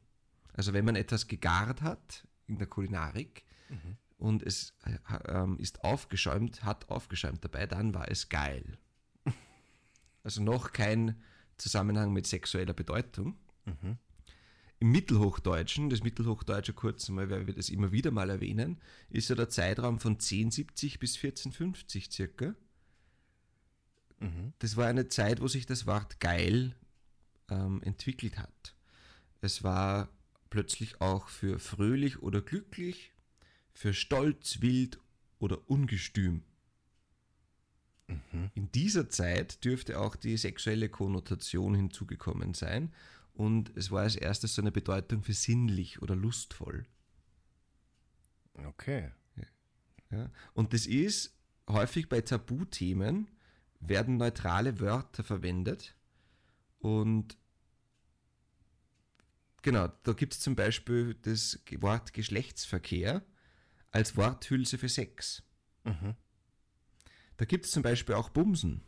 Also 0.52 0.72
wenn 0.72 0.84
man 0.84 0.96
etwas 0.96 1.26
gegart 1.26 1.82
hat 1.82 2.26
in 2.46 2.58
der 2.58 2.66
Kulinarik 2.66 3.44
und 4.16 4.42
es 4.42 4.74
äh, 4.84 5.46
ist 5.58 5.84
aufgeschäumt, 5.84 6.64
hat 6.64 6.88
aufgeschäumt 6.88 7.44
dabei, 7.44 7.66
dann 7.66 7.94
war 7.94 8.10
es 8.10 8.28
geil. 8.28 8.78
Also 10.22 10.42
noch 10.42 10.72
kein 10.72 11.22
Zusammenhang 11.56 12.12
mit 12.12 12.26
sexueller 12.26 12.72
Bedeutung. 12.72 13.36
Im 14.78 14.90
Mittelhochdeutschen, 14.90 15.88
das 15.88 16.02
Mittelhochdeutsche 16.02 16.74
kurz 16.74 17.08
einmal, 17.08 17.30
weil 17.30 17.46
wir 17.46 17.54
das 17.54 17.70
immer 17.70 17.92
wieder 17.92 18.10
mal 18.10 18.28
erwähnen, 18.28 18.78
ist 19.08 19.30
ja 19.30 19.34
der 19.34 19.48
Zeitraum 19.48 19.98
von 20.00 20.14
1070 20.14 20.98
bis 20.98 21.16
1450 21.16 22.10
circa. 22.12 22.54
Das 24.58 24.76
war 24.76 24.86
eine 24.86 25.08
Zeit, 25.08 25.40
wo 25.40 25.48
sich 25.48 25.66
das 25.66 25.86
Wort 25.86 26.20
geil 26.20 26.74
ähm, 27.50 27.82
entwickelt 27.82 28.38
hat. 28.38 28.74
Es 29.40 29.62
war 29.62 30.08
plötzlich 30.50 31.00
auch 31.00 31.28
für 31.28 31.58
fröhlich 31.58 32.22
oder 32.22 32.40
glücklich, 32.40 33.12
für 33.72 33.92
stolz, 33.92 34.60
wild 34.60 34.98
oder 35.38 35.68
ungestüm. 35.68 36.42
In 38.54 38.70
dieser 38.72 39.10
Zeit 39.10 39.64
dürfte 39.64 39.98
auch 39.98 40.16
die 40.16 40.36
sexuelle 40.36 40.88
Konnotation 40.88 41.74
hinzugekommen 41.74 42.54
sein 42.54 42.92
und 43.36 43.76
es 43.76 43.90
war 43.90 44.02
als 44.02 44.16
erstes 44.16 44.54
so 44.54 44.62
eine 44.62 44.72
Bedeutung 44.72 45.22
für 45.22 45.34
sinnlich 45.34 46.02
oder 46.02 46.16
lustvoll. 46.16 46.86
Okay. 48.54 49.12
Ja? 50.10 50.30
Und 50.54 50.72
das 50.72 50.86
ist 50.86 51.36
häufig 51.68 52.08
bei 52.08 52.20
Tabuthemen 52.20 53.28
werden 53.80 54.16
neutrale 54.16 54.80
Wörter 54.80 55.22
verwendet 55.22 55.94
und 56.78 57.36
genau, 59.62 59.88
da 60.04 60.12
gibt 60.12 60.32
es 60.32 60.40
zum 60.40 60.56
Beispiel 60.56 61.14
das 61.14 61.60
Wort 61.80 62.12
Geschlechtsverkehr 62.12 63.24
als 63.90 64.16
Worthülse 64.16 64.78
für 64.78 64.88
Sex. 64.88 65.42
Da 67.36 67.44
gibt 67.44 67.66
es 67.66 67.72
zum 67.72 67.82
Beispiel 67.82 68.14
auch 68.14 68.30
Bumsen, 68.30 68.82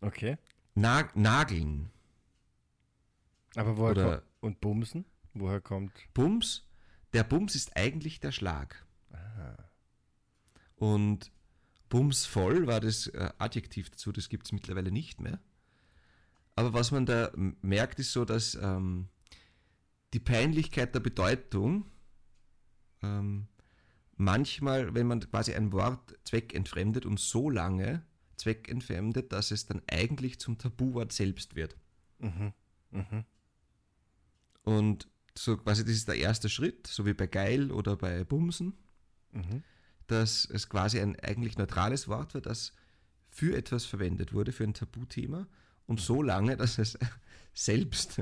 Okay. 0.00 0.36
Na 0.74 1.08
Nageln 1.14 1.90
Aber 3.56 3.76
woher 3.76 3.90
Oder- 3.92 4.04
kommt. 4.04 4.22
Und 4.40 4.60
Bumsen? 4.60 5.04
Woher 5.34 5.60
kommt. 5.60 5.92
Bums, 6.14 6.64
der 7.12 7.24
Bums 7.24 7.54
ist 7.54 7.76
eigentlich 7.76 8.20
der 8.20 8.32
Schlag. 8.32 8.86
Und 10.76 11.32
bumsvoll 11.88 12.66
war 12.66 12.80
das 12.80 13.06
äh, 13.08 13.30
Adjektiv 13.38 13.90
dazu, 13.90 14.12
das 14.12 14.28
gibt 14.28 14.46
es 14.46 14.52
mittlerweile 14.52 14.92
nicht 14.92 15.20
mehr. 15.20 15.40
Aber 16.54 16.72
was 16.72 16.90
man 16.90 17.06
da 17.06 17.30
merkt, 17.62 17.98
ist 17.98 18.12
so, 18.12 18.24
dass 18.24 18.54
ähm, 18.54 19.08
die 20.12 20.20
Peinlichkeit 20.20 20.94
der 20.94 21.00
Bedeutung 21.00 21.86
ähm, 23.02 23.46
manchmal, 24.16 24.94
wenn 24.94 25.06
man 25.06 25.20
quasi 25.20 25.54
ein 25.54 25.72
Wort 25.72 26.18
zweckentfremdet 26.24 27.04
und 27.06 27.20
so 27.20 27.50
lange 27.50 28.04
zweckentfremdet, 28.36 29.32
dass 29.32 29.50
es 29.50 29.66
dann 29.66 29.82
eigentlich 29.90 30.38
zum 30.40 30.58
Tabuwort 30.58 31.12
selbst 31.12 31.56
wird. 31.56 31.76
Und 34.66 35.06
so 35.38 35.56
quasi 35.56 35.84
das 35.84 35.92
ist 35.92 36.08
der 36.08 36.16
erste 36.16 36.48
Schritt, 36.48 36.88
so 36.88 37.06
wie 37.06 37.14
bei 37.14 37.28
Geil 37.28 37.70
oder 37.70 37.94
bei 37.94 38.24
Bumsen, 38.24 38.74
dass 40.08 40.44
es 40.44 40.68
quasi 40.68 40.98
ein 40.98 41.14
eigentlich 41.20 41.56
neutrales 41.56 42.08
Wort 42.08 42.34
war, 42.34 42.40
das 42.40 42.72
für 43.28 43.56
etwas 43.56 43.84
verwendet 43.84 44.32
wurde, 44.32 44.50
für 44.50 44.64
ein 44.64 44.74
Tabuthema 44.74 45.46
und 45.86 46.00
so 46.00 46.20
lange, 46.20 46.56
dass 46.56 46.78
es 46.78 46.98
selbst 47.54 48.20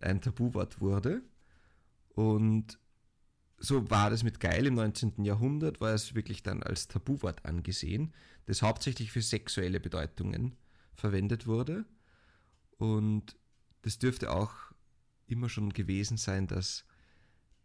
ein 0.00 0.22
Tabuwort 0.22 0.80
wurde. 0.80 1.20
Und 2.14 2.78
so 3.58 3.90
war 3.90 4.08
das 4.08 4.22
mit 4.22 4.40
Geil 4.40 4.66
im 4.66 4.74
19. 4.74 5.22
Jahrhundert, 5.22 5.82
war 5.82 5.92
es 5.92 6.14
wirklich 6.14 6.42
dann 6.42 6.62
als 6.62 6.88
Tabuwort 6.88 7.44
angesehen, 7.44 8.14
das 8.46 8.62
hauptsächlich 8.62 9.12
für 9.12 9.20
sexuelle 9.20 9.80
Bedeutungen 9.80 10.56
verwendet 10.94 11.46
wurde. 11.46 11.84
Und 12.78 13.36
das 13.82 13.98
dürfte 13.98 14.32
auch 14.32 14.72
immer 15.34 15.48
schon 15.48 15.72
gewesen 15.72 16.16
sein, 16.16 16.46
dass 16.46 16.84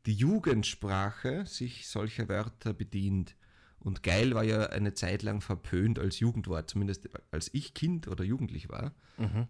die 0.05 0.13
Jugendsprache 0.13 1.45
sich 1.45 1.87
solcher 1.87 2.27
Wörter 2.27 2.73
bedient. 2.73 3.35
Und 3.79 4.03
geil 4.03 4.33
war 4.33 4.43
ja 4.43 4.67
eine 4.67 4.93
Zeit 4.93 5.23
lang 5.23 5.39
verpönt 5.41 5.99
als 5.99 6.19
Jugendwort, 6.19 6.69
zumindest 6.69 7.09
als 7.31 7.49
ich 7.53 7.73
Kind 7.73 8.07
oder 8.09 8.23
Jugendlich 8.25 8.67
war, 8.69 8.93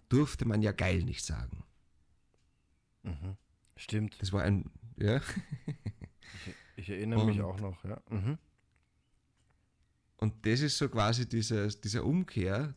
durfte 0.09 0.45
man 0.45 0.61
ja 0.61 0.71
geil 0.71 1.03
nicht 1.03 1.25
sagen. 1.25 1.63
Stimmt. 3.75 4.21
Das 4.21 4.31
war 4.33 4.43
ein, 4.43 4.69
ja. 4.97 5.21
Ich 6.75 6.89
erinnere 6.89 7.25
mich 7.25 7.39
Und- 7.39 7.45
auch 7.45 7.59
noch, 7.59 7.83
ja. 7.85 8.01
Mhm. 8.09 8.37
Und 10.17 10.45
das 10.45 10.59
ist 10.61 10.77
so 10.77 10.89
quasi 10.89 11.27
dieses, 11.27 11.79
diese 11.81 12.03
Umkehr 12.03 12.75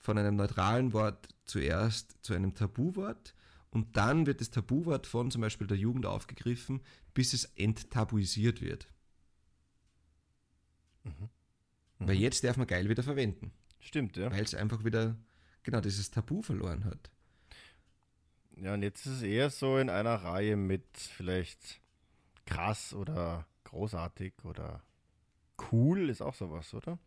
von 0.00 0.18
einem 0.18 0.36
neutralen 0.36 0.92
Wort 0.92 1.28
zuerst 1.44 2.16
zu 2.22 2.34
einem 2.34 2.54
Tabuwort 2.54 3.34
und 3.70 3.96
dann 3.96 4.26
wird 4.26 4.40
das 4.40 4.50
Tabuwort 4.50 5.06
von 5.06 5.30
zum 5.30 5.40
Beispiel 5.42 5.66
der 5.66 5.76
Jugend 5.76 6.06
aufgegriffen, 6.06 6.80
bis 7.14 7.32
es 7.34 7.44
enttabuisiert 7.56 8.60
wird. 8.60 8.88
Weil 11.98 12.16
jetzt 12.16 12.44
darf 12.44 12.56
man 12.56 12.66
geil 12.66 12.88
wieder 12.88 13.02
verwenden, 13.02 13.52
Stimmt, 13.80 14.16
ja. 14.16 14.30
weil 14.30 14.44
es 14.44 14.54
einfach 14.54 14.84
wieder 14.84 15.16
genau 15.62 15.80
dieses 15.80 16.10
Tabu 16.10 16.42
verloren 16.42 16.84
hat. 16.84 17.10
Ja, 18.56 18.74
und 18.74 18.82
jetzt 18.82 19.06
ist 19.06 19.14
es 19.16 19.22
eher 19.22 19.50
so 19.50 19.78
in 19.78 19.88
einer 19.90 20.14
Reihe 20.16 20.56
mit 20.56 20.84
vielleicht 20.96 21.80
krass 22.46 22.92
oder 22.94 23.46
großartig 23.64 24.32
oder 24.44 24.82
cool 25.70 26.08
ist 26.08 26.22
auch 26.22 26.34
sowas, 26.34 26.72
oder? 26.74 26.98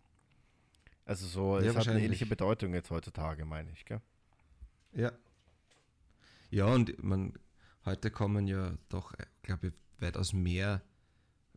Also 1.06 1.26
so, 1.28 1.60
Ja, 1.60 1.72
es 1.72 1.76
hat 1.76 1.88
eine 1.88 2.02
ähnliche. 2.02 2.26
Bedeutung 2.26 2.74
jetzt 2.74 2.90
heutzutage, 2.92 3.46
meine 3.46 3.72
ich, 3.72 3.86
gell? 3.86 4.02
Ja. 4.94 5.12
Ja, 6.52 6.66
und 6.66 7.02
man, 7.04 7.34
heute 7.86 8.12
kommen 8.12 8.48
ja 8.48 8.78
doch, 8.90 9.14
glaube 9.42 9.68
ich, 9.68 9.74
weitaus 10.00 10.34
mehr 10.34 10.82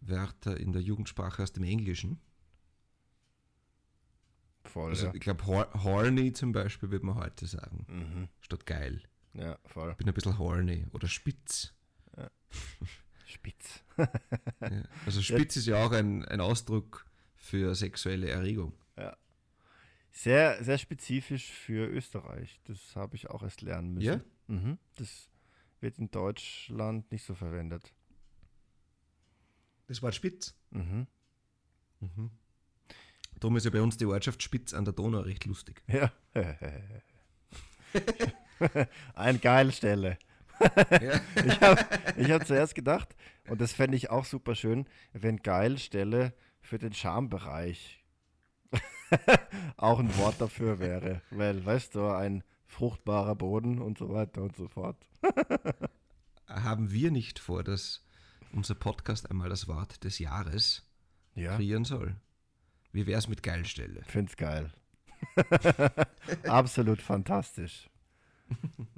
Wörter 0.01 0.57
in 0.59 0.73
der 0.73 0.83
Jugendsprache 0.83 1.43
aus 1.43 1.53
dem 1.53 1.65
Englischen. 1.65 2.21
Voll, 4.65 4.91
Also 4.91 5.07
ja. 5.07 5.15
ich 5.15 5.21
glaube, 5.21 5.45
hor 5.47 5.69
horny 5.85 6.33
zum 6.33 6.53
Beispiel 6.53 6.91
würde 6.91 7.05
man 7.07 7.17
heute 7.17 7.47
sagen, 7.47 7.85
Mhm. 7.89 8.29
statt 8.41 8.67
geil. 8.67 9.03
Ja, 9.35 9.59
voll. 9.67 9.91
Ich 9.91 9.97
bin 9.97 10.09
ein 10.09 10.15
bisschen 10.15 10.39
horny 10.39 10.87
oder 10.93 11.09
spitz. 11.09 11.73
Spitz. 13.27 13.83
Ja. 13.97 14.09
Also 15.07 15.21
spitz 15.21 15.57
ist 15.57 15.67
ja 15.67 15.85
auch 15.85 15.91
ein, 15.91 16.25
ein 16.27 16.41
Ausdruck 16.41 17.05
für 17.35 17.75
sexuelle 17.75 18.29
Erregung. 18.29 18.73
Sehr, 20.13 20.63
sehr 20.63 20.79
spezifisch 20.79 21.51
für 21.51 21.89
Österreich. 21.89 22.61
Das 22.67 22.95
habe 22.95 23.17
ich 23.17 23.29
auch 23.31 23.43
erst 23.43 23.63
lernen 23.63 23.95
müssen. 23.95 24.07
Mhm. 24.47 24.79
Das 24.97 25.29
wird 25.81 25.99
in 25.99 26.11
Deutschland 26.11 27.11
nicht 27.13 27.25
so 27.25 27.35
verwendet. 27.35 27.95
Das 29.87 30.03
Wort 30.03 30.15
spitz. 30.15 30.55
Mhm. 30.71 31.07
Mhm. 32.01 32.31
Darum 33.41 33.57
ist 33.57 33.65
ja 33.65 33.71
bei 33.71 33.83
uns 33.83 33.97
die 33.97 34.07
Ortschaft 34.07 34.43
Spitz 34.43 34.73
an 34.75 34.85
der 34.85 34.95
Donau 34.95 35.21
recht 35.21 35.45
lustig. 35.45 35.83
Ja. 35.87 36.13
Ein 39.15 39.41
Geilstelle. 39.41 40.19
Ja. 40.61 41.21
Ich 41.45 41.61
habe 41.61 41.87
ich 42.17 42.31
hab 42.31 42.47
zuerst 42.47 42.75
gedacht, 42.75 43.15
und 43.49 43.61
das 43.61 43.73
fände 43.73 43.97
ich 43.97 44.11
auch 44.11 44.25
super 44.25 44.55
schön, 44.55 44.87
wenn 45.13 45.39
Geilstelle 45.39 46.33
für 46.61 46.79
den 46.79 46.95
Schambereich 46.95 48.05
auch 49.77 49.99
ein 49.99 50.17
Wort 50.17 50.41
dafür 50.41 50.79
wäre. 50.79 51.21
Weil, 51.31 51.65
weißt 51.65 51.95
du, 51.95 52.09
ein 52.09 52.43
fruchtbarer 52.75 53.35
Boden 53.37 53.81
und 53.81 53.97
so 53.99 54.11
weiter 54.13 54.43
und 54.43 54.57
so 54.57 54.69
fort. 54.69 54.97
Haben 56.49 56.91
wir 56.91 57.11
nicht 57.11 57.39
vor, 57.39 57.63
dass 57.65 58.05
unser 58.53 58.75
Podcast 58.75 59.31
einmal 59.31 59.49
das 59.49 59.67
Wort 59.69 60.05
des 60.05 60.19
Jahres 60.19 60.83
Ja, 61.35 61.57
kreieren 61.57 61.85
soll? 61.85 62.17
Wie 62.93 63.07
wäre 63.07 63.19
es 63.19 63.29
mit 63.29 63.43
Geilstelle? 63.43 64.03
find's 64.07 64.37
geil. 64.37 64.73
Absolut 66.47 67.01
fantastisch. 67.01 67.89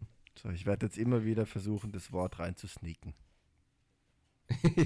So, 0.42 0.50
ich 0.50 0.66
werde 0.66 0.84
jetzt 0.84 0.98
immer 0.98 1.24
wieder 1.24 1.46
versuchen, 1.46 1.92
das 1.92 2.12
Wort 2.12 2.38
reinzusneaken. 2.38 3.14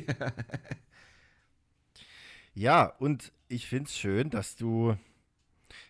Ja, 2.54 2.84
und 2.86 3.32
ich 3.48 3.66
finde 3.66 3.88
es 3.88 3.96
schön, 3.96 4.30
dass 4.30 4.56
du. 4.56 4.96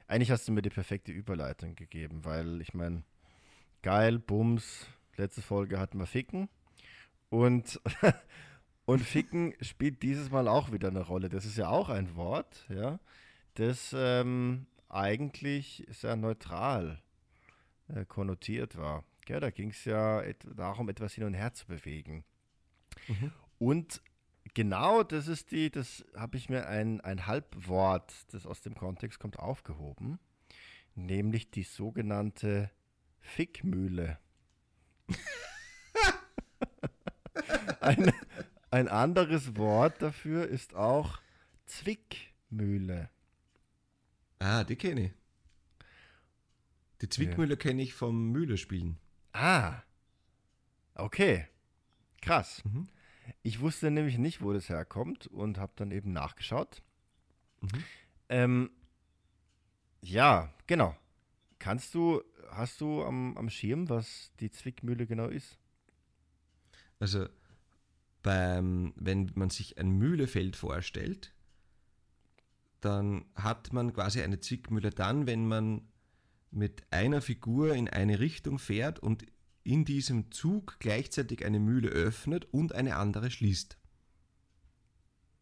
Eigentlich 0.06 0.30
hast 0.30 0.46
du 0.48 0.52
mir 0.52 0.62
die 0.62 0.70
perfekte 0.70 1.12
Überleitung 1.12 1.74
gegeben, 1.74 2.24
weil 2.24 2.60
ich 2.60 2.74
meine, 2.74 3.02
geil, 3.82 4.18
Bums, 4.18 4.86
letzte 5.16 5.42
Folge 5.42 5.78
hatten 5.78 5.98
wir 5.98 6.06
Ficken. 6.06 6.48
Und, 7.28 7.80
und 8.84 9.00
Ficken 9.00 9.54
spielt 9.60 10.02
dieses 10.02 10.30
Mal 10.30 10.48
auch 10.48 10.72
wieder 10.72 10.88
eine 10.88 11.02
Rolle. 11.02 11.28
Das 11.28 11.44
ist 11.44 11.56
ja 11.56 11.68
auch 11.68 11.88
ein 11.88 12.16
Wort, 12.16 12.66
ja, 12.68 12.98
das 13.54 13.94
ähm, 13.96 14.66
eigentlich 14.88 15.86
sehr 15.88 16.16
neutral 16.16 17.00
äh, 17.88 18.04
konnotiert 18.04 18.76
war. 18.76 19.04
Gell, 19.26 19.40
da 19.40 19.50
ging 19.50 19.70
es 19.70 19.84
ja 19.84 20.22
et 20.22 20.44
darum, 20.56 20.88
etwas 20.88 21.14
hin 21.14 21.24
und 21.24 21.34
her 21.34 21.52
zu 21.52 21.66
bewegen. 21.66 22.24
Mhm. 23.06 23.32
Und 23.58 24.02
genau 24.54 25.02
das 25.02 25.28
ist 25.28 25.50
die, 25.50 25.70
das 25.70 26.04
habe 26.16 26.36
ich 26.36 26.48
mir 26.48 26.66
ein, 26.66 27.00
ein 27.00 27.26
Halbwort, 27.26 28.12
das 28.32 28.46
aus 28.46 28.60
dem 28.60 28.74
Kontext 28.74 29.18
kommt, 29.18 29.38
aufgehoben, 29.38 30.18
nämlich 30.94 31.50
die 31.50 31.62
sogenannte 31.62 32.70
Fickmühle. 33.20 34.18
ein, 37.80 38.12
ein 38.70 38.88
anderes 38.88 39.56
Wort 39.56 40.02
dafür 40.02 40.46
ist 40.46 40.74
auch 40.74 41.20
Zwickmühle. 41.66 43.10
Ah, 44.38 44.64
die 44.64 44.76
kenne 44.76 45.06
ich. 45.06 45.12
Die 47.02 47.08
Zwickmühle 47.08 47.56
kenne 47.56 47.82
ich 47.82 47.94
vom 47.94 48.30
Mühlespielen. 48.30 48.98
Ah, 49.32 49.82
okay, 50.94 51.46
krass. 52.20 52.62
Mhm. 52.64 52.88
Ich 53.42 53.60
wusste 53.60 53.90
nämlich 53.90 54.18
nicht, 54.18 54.42
wo 54.42 54.52
das 54.52 54.68
herkommt 54.68 55.26
und 55.28 55.58
habe 55.58 55.72
dann 55.76 55.90
eben 55.90 56.12
nachgeschaut. 56.12 56.82
Mhm. 57.60 57.84
Ähm, 58.28 58.70
ja, 60.02 60.52
genau. 60.66 60.96
Kannst 61.58 61.94
du, 61.94 62.22
hast 62.50 62.80
du 62.80 63.04
am, 63.04 63.36
am 63.36 63.50
Schirm, 63.50 63.88
was 63.88 64.32
die 64.40 64.50
Zwickmühle 64.50 65.06
genau 65.06 65.26
ist? 65.26 65.58
Also, 66.98 67.28
beim, 68.22 68.92
wenn 68.96 69.30
man 69.34 69.50
sich 69.50 69.78
ein 69.78 69.90
Mühlefeld 69.90 70.56
vorstellt, 70.56 71.32
dann 72.80 73.24
hat 73.34 73.72
man 73.72 73.92
quasi 73.92 74.22
eine 74.22 74.40
Zwickmühle 74.40 74.90
dann, 74.90 75.26
wenn 75.26 75.46
man 75.46 75.88
mit 76.50 76.82
einer 76.90 77.20
Figur 77.20 77.74
in 77.74 77.88
eine 77.88 78.20
Richtung 78.20 78.58
fährt 78.58 78.98
und 78.98 79.24
in 79.62 79.84
diesem 79.84 80.30
Zug 80.30 80.76
gleichzeitig 80.80 81.44
eine 81.44 81.60
Mühle 81.60 81.88
öffnet 81.88 82.46
und 82.52 82.74
eine 82.74 82.96
andere 82.96 83.30
schließt. 83.30 83.76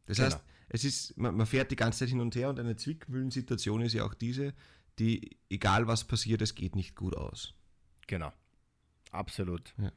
Das 0.07 0.16
Genau. 0.16 0.26
heißt, 0.31 0.44
es 0.70 0.85
ist, 0.85 1.16
man, 1.16 1.37
man 1.37 1.46
fährt 1.46 1.70
die 1.70 1.76
ganze 1.76 2.00
Zeit 2.00 2.09
hin 2.09 2.20
und 2.20 2.35
her 2.35 2.48
und 2.48 2.59
eine 2.59 2.76
Zwickmühlensituation 2.76 3.83
ist 3.83 3.94
ja 3.94 4.04
auch 4.04 4.14
diese, 4.14 4.54
die, 4.98 5.38
egal 5.48 5.87
was 5.87 6.04
passiert, 6.04 6.42
es 6.42 6.54
geht 6.54 6.74
nicht 6.76 6.96
gut 6.96 7.16
aus. 7.16 7.54
Genau. 8.07 8.33
Absolut. 9.11 9.74
Ja. 9.78 9.92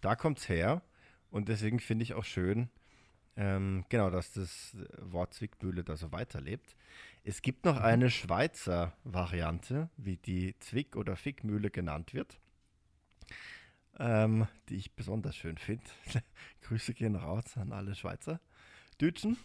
Da 0.00 0.16
kommt 0.16 0.38
es 0.38 0.48
her. 0.48 0.82
Und 1.30 1.48
deswegen 1.48 1.80
finde 1.80 2.02
ich 2.02 2.12
auch 2.14 2.24
schön, 2.24 2.68
ähm, 3.36 3.86
genau, 3.88 4.10
dass 4.10 4.32
das 4.32 4.76
Wort 4.98 5.32
Zwickmühle 5.32 5.82
da 5.82 5.96
so 5.96 6.12
weiterlebt. 6.12 6.76
Es 7.24 7.40
gibt 7.40 7.64
noch 7.64 7.78
eine 7.78 8.10
Schweizer 8.10 8.92
Variante, 9.04 9.88
wie 9.96 10.18
die 10.18 10.54
Zwick- 10.58 10.96
oder 10.96 11.16
Fickmühle 11.16 11.70
genannt 11.70 12.12
wird, 12.12 12.38
ähm, 14.02 14.48
die 14.68 14.76
ich 14.76 14.94
besonders 14.94 15.36
schön 15.36 15.56
finde. 15.56 15.84
Grüße 16.62 16.92
gehen 16.92 17.14
raus 17.14 17.56
an 17.56 17.72
alle 17.72 17.94
Schweizer 17.94 18.40
Dütschen. 19.00 19.36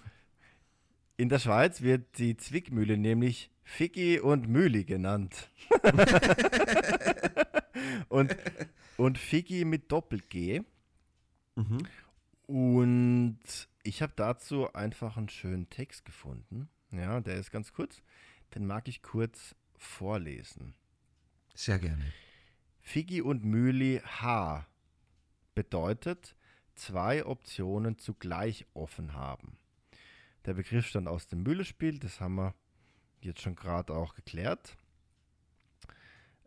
In 1.15 1.29
der 1.29 1.39
Schweiz 1.39 1.81
wird 1.81 2.17
die 2.17 2.37
Zwickmühle 2.37 2.97
nämlich 2.97 3.51
Ficki 3.63 4.19
und 4.19 4.47
Mühli 4.49 4.83
genannt. 4.83 5.51
und, 8.09 8.35
und 8.97 9.17
Ficki 9.17 9.63
mit 9.63 9.91
Doppel-G. 9.91 10.63
Mhm. 11.55 11.87
Und 12.47 13.39
ich 13.83 14.01
habe 14.01 14.13
dazu 14.15 14.73
einfach 14.73 15.17
einen 15.17 15.29
schönen 15.29 15.69
Text 15.69 16.05
gefunden. 16.05 16.69
Ja, 16.91 17.19
der 17.19 17.35
ist 17.35 17.51
ganz 17.51 17.73
kurz. 17.73 18.01
Den 18.55 18.65
mag 18.65 18.87
ich 18.87 19.01
kurz 19.01 19.55
vorlesen. 19.77 20.73
Sehr 21.53 21.79
gerne. 21.79 22.13
Figi 22.87 23.21
und 23.21 23.43
Mühli 23.43 24.01
H 24.01 24.65
bedeutet 25.55 26.37
zwei 26.73 27.25
Optionen 27.25 27.97
zugleich 27.97 28.65
offen 28.73 29.11
haben. 29.13 29.57
Der 30.45 30.53
Begriff 30.53 30.87
stammt 30.87 31.09
aus 31.09 31.27
dem 31.27 31.43
Mühlespiel, 31.43 31.99
das 31.99 32.21
haben 32.21 32.35
wir 32.35 32.55
jetzt 33.19 33.41
schon 33.41 33.57
gerade 33.57 33.93
auch 33.93 34.15
geklärt. 34.15 34.77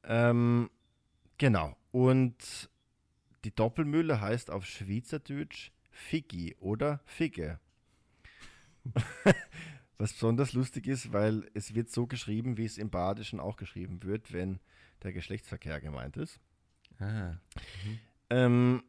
Ähm, 0.03 0.70
genau. 1.37 1.76
Und 1.92 2.70
die 3.44 3.55
Doppelmühle 3.55 4.22
heißt 4.22 4.50
auf 4.50 4.64
Schweizerdeutsch 4.64 5.72
Figi 5.90 6.57
oder 6.59 7.03
Figge. 7.05 7.61
Was 9.98 10.14
besonders 10.14 10.55
lustig 10.55 10.87
ist, 10.87 11.12
weil 11.12 11.50
es 11.53 11.74
wird 11.74 11.90
so 11.90 12.07
geschrieben, 12.07 12.57
wie 12.57 12.64
es 12.64 12.79
im 12.79 12.88
Badischen 12.88 13.40
auch 13.40 13.59
geschrieben 13.59 14.03
wird, 14.03 14.33
wenn 14.33 14.59
der 15.02 15.12
Geschlechtsverkehr 15.12 15.80
gemeint 15.80 16.16
ist. 16.16 16.40
Ah. 16.98 17.36
Ähm, 18.28 18.82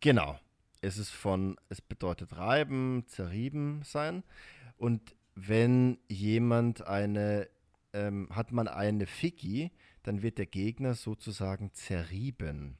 genau. 0.00 0.38
Es 0.80 0.98
ist 0.98 1.10
von, 1.10 1.56
es 1.68 1.80
bedeutet 1.80 2.36
reiben, 2.36 3.04
zerrieben 3.06 3.82
sein. 3.84 4.22
Und 4.76 5.16
wenn 5.34 5.98
jemand 6.08 6.86
eine, 6.86 7.48
ähm, 7.92 8.28
hat 8.30 8.52
man 8.52 8.68
eine 8.68 9.06
Figi, 9.06 9.72
dann 10.02 10.22
wird 10.22 10.38
der 10.38 10.46
Gegner 10.46 10.94
sozusagen 10.94 11.72
zerrieben. 11.72 12.76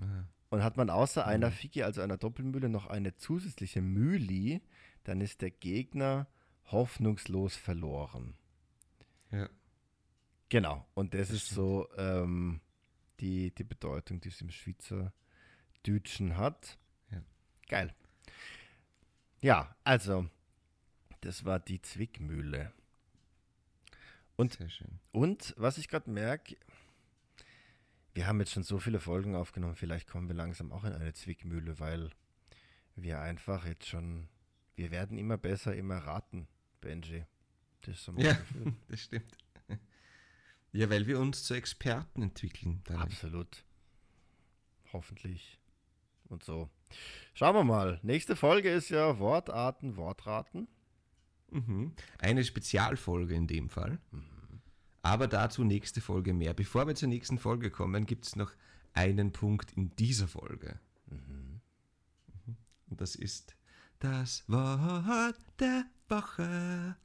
Ah. 0.00 0.24
Und 0.50 0.62
hat 0.62 0.76
man 0.76 0.88
außer 0.88 1.26
einer 1.26 1.50
Figi, 1.50 1.82
also 1.82 2.00
einer 2.00 2.16
Doppelmühle, 2.16 2.68
noch 2.68 2.86
eine 2.86 3.16
zusätzliche 3.16 3.82
Mühli, 3.82 4.62
dann 5.04 5.20
ist 5.20 5.42
der 5.42 5.50
Gegner 5.50 6.26
hoffnungslos 6.66 7.56
verloren. 7.56 8.34
Ja. 9.30 9.48
Genau, 10.48 10.86
und 10.94 11.14
das, 11.14 11.28
das 11.28 11.36
ist 11.36 11.42
stimmt. 11.46 11.56
so 11.56 11.88
ähm, 11.96 12.60
die, 13.20 13.54
die 13.54 13.64
Bedeutung, 13.64 14.20
die 14.20 14.28
es 14.28 14.40
im 14.40 14.50
Schweizerdeutschen 14.50 16.36
hat. 16.36 16.78
Ja. 17.10 17.22
Geil. 17.68 17.94
Ja, 19.40 19.76
also, 19.84 20.28
das 21.20 21.44
war 21.44 21.60
die 21.60 21.82
Zwickmühle. 21.82 22.72
Und, 24.36 24.58
und 25.12 25.54
was 25.56 25.78
ich 25.78 25.88
gerade 25.88 26.10
merke, 26.10 26.56
wir 28.14 28.26
haben 28.26 28.40
jetzt 28.40 28.52
schon 28.52 28.62
so 28.62 28.78
viele 28.78 29.00
Folgen 29.00 29.34
aufgenommen, 29.34 29.74
vielleicht 29.74 30.08
kommen 30.08 30.28
wir 30.28 30.34
langsam 30.34 30.72
auch 30.72 30.84
in 30.84 30.92
eine 30.92 31.12
Zwickmühle, 31.12 31.78
weil 31.78 32.10
wir 32.96 33.20
einfach 33.20 33.66
jetzt 33.66 33.86
schon, 33.86 34.28
wir 34.76 34.90
werden 34.90 35.18
immer 35.18 35.36
besser, 35.38 35.74
immer 35.74 35.98
raten, 35.98 36.48
Benji. 36.80 37.24
Das 37.82 37.96
ist 37.96 38.04
so 38.04 38.12
mein 38.12 38.24
ja, 38.24 38.32
Gefühl. 38.32 38.74
das 38.88 39.00
stimmt. 39.02 39.36
Ja, 40.72 40.90
weil 40.90 41.06
wir 41.06 41.18
uns 41.18 41.44
zu 41.44 41.54
Experten 41.54 42.22
entwickeln. 42.22 42.82
Darin. 42.84 43.02
Absolut. 43.02 43.64
Hoffentlich. 44.92 45.58
Und 46.28 46.44
so. 46.44 46.68
Schauen 47.34 47.54
wir 47.54 47.64
mal. 47.64 48.00
Nächste 48.02 48.36
Folge 48.36 48.70
ist 48.70 48.90
ja 48.90 49.18
Wortarten, 49.18 49.96
Wortraten. 49.96 50.68
Mhm. 51.50 51.92
Eine 52.18 52.44
Spezialfolge 52.44 53.34
in 53.34 53.46
dem 53.46 53.70
Fall. 53.70 53.98
Mhm. 54.10 54.60
Aber 55.02 55.26
dazu 55.26 55.64
nächste 55.64 56.00
Folge 56.00 56.34
mehr. 56.34 56.52
Bevor 56.52 56.86
wir 56.86 56.94
zur 56.94 57.08
nächsten 57.08 57.38
Folge 57.38 57.70
kommen, 57.70 58.04
gibt 58.04 58.26
es 58.26 58.36
noch 58.36 58.52
einen 58.92 59.32
Punkt 59.32 59.72
in 59.72 59.94
dieser 59.96 60.28
Folge. 60.28 60.78
Mhm. 61.06 61.60
mhm. 62.46 62.56
Und 62.90 63.00
das 63.00 63.14
ist 63.14 63.56
das 64.00 64.44
Wort 64.48 65.36
der 65.60 65.84
Woche. 66.08 66.96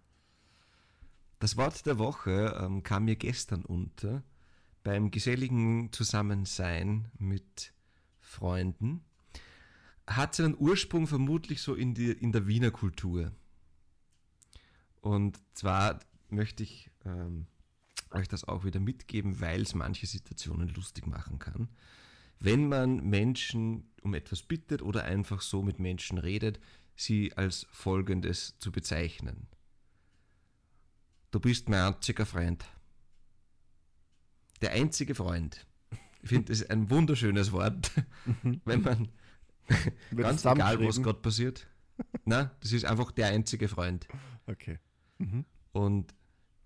Das 1.43 1.57
Wort 1.57 1.85
der 1.85 1.97
Woche 1.97 2.57
ähm, 2.57 2.83
kam 2.83 3.03
mir 3.03 3.17
gestern 3.17 3.65
unter 3.65 4.23
beim 4.81 5.11
geselligen 5.11 5.91
Zusammensein 5.91 7.11
mit 7.19 7.73
Freunden. 8.21 9.03
Hat 10.07 10.35
seinen 10.35 10.55
Ursprung 10.57 11.05
vermutlich 11.05 11.59
so 11.61 11.75
in, 11.75 11.95
die, 11.95 12.13
in 12.13 12.31
der 12.31 12.47
Wiener 12.47 12.71
Kultur. 12.71 13.33
Und 15.01 15.37
zwar 15.53 15.99
möchte 16.29 16.63
ich 16.63 16.89
ähm, 17.03 17.47
euch 18.11 18.29
das 18.29 18.45
auch 18.45 18.63
wieder 18.63 18.79
mitgeben, 18.79 19.41
weil 19.41 19.63
es 19.63 19.75
manche 19.75 20.07
Situationen 20.07 20.69
lustig 20.69 21.07
machen 21.07 21.39
kann. 21.39 21.67
Wenn 22.39 22.69
man 22.69 23.09
Menschen 23.09 23.91
um 24.01 24.13
etwas 24.13 24.43
bittet 24.43 24.81
oder 24.81 25.03
einfach 25.03 25.41
so 25.41 25.61
mit 25.61 25.77
Menschen 25.77 26.19
redet, 26.19 26.61
sie 26.95 27.35
als 27.35 27.67
Folgendes 27.69 28.57
zu 28.59 28.71
bezeichnen. 28.71 29.47
Du 31.33 31.39
bist 31.39 31.67
mein 31.67 31.79
einziger 31.79 32.27
Freund. 32.27 32.63
Der 34.61 34.73
einzige 34.73 35.15
Freund. 35.15 35.65
Ich 36.21 36.29
finde, 36.29 36.51
das 36.51 36.61
ist 36.61 36.69
ein 36.69 36.91
wunderschönes 36.91 37.51
Wort, 37.51 37.91
mhm. 38.43 38.61
wenn 38.65 38.83
man 38.83 39.09
ganz 40.15 40.45
egal, 40.45 40.79
was 40.85 41.01
gerade 41.01 41.19
passiert. 41.19 41.65
Na, 42.23 42.51
das 42.59 42.71
ist 42.71 42.85
einfach 42.85 43.11
der 43.11 43.29
einzige 43.29 43.67
Freund. 43.67 44.07
Okay. 44.45 44.77
Mhm. 45.17 45.45
Und 45.71 46.13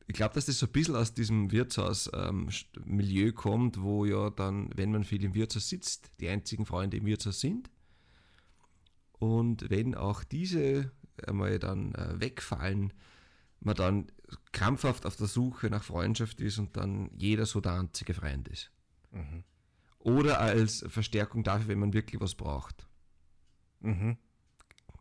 ich 0.05 0.15
glaube, 0.15 0.35
dass 0.35 0.47
das 0.47 0.59
so 0.59 0.65
ein 0.65 0.73
bisschen 0.73 0.97
aus 0.97 1.13
diesem 1.13 1.49
Wirtshaus-Milieu 1.49 3.27
ähm, 3.27 3.35
kommt, 3.35 3.81
wo 3.81 4.03
ja 4.03 4.29
dann, 4.31 4.69
wenn 4.75 4.91
man 4.91 5.05
viel 5.05 5.23
im 5.23 5.33
Wirtshaus 5.33 5.69
sitzt, 5.69 6.11
die 6.19 6.27
einzigen 6.27 6.65
Freunde 6.65 6.97
im 6.97 7.05
Wirtshaus 7.05 7.39
sind. 7.39 7.71
Und 9.13 9.69
wenn 9.69 9.95
auch 9.95 10.25
diese 10.25 10.91
einmal 11.25 11.57
dann 11.57 11.95
äh, 11.95 12.19
wegfallen, 12.19 12.91
man 13.59 13.75
dann 13.75 14.11
krampfhaft 14.51 15.05
auf 15.05 15.15
der 15.15 15.27
Suche 15.27 15.69
nach 15.69 15.83
Freundschaft 15.83 16.41
ist 16.41 16.57
und 16.57 16.75
dann 16.77 17.09
jeder 17.15 17.45
so 17.45 17.61
der 17.61 17.73
einzige 17.73 18.13
Freund 18.13 18.47
ist. 18.47 18.71
Mhm. 19.11 19.43
Oder 19.99 20.39
als 20.39 20.85
Verstärkung 20.87 21.43
dafür, 21.43 21.69
wenn 21.69 21.79
man 21.79 21.93
wirklich 21.93 22.21
was 22.21 22.35
braucht. 22.35 22.87
Mhm. 23.79 24.17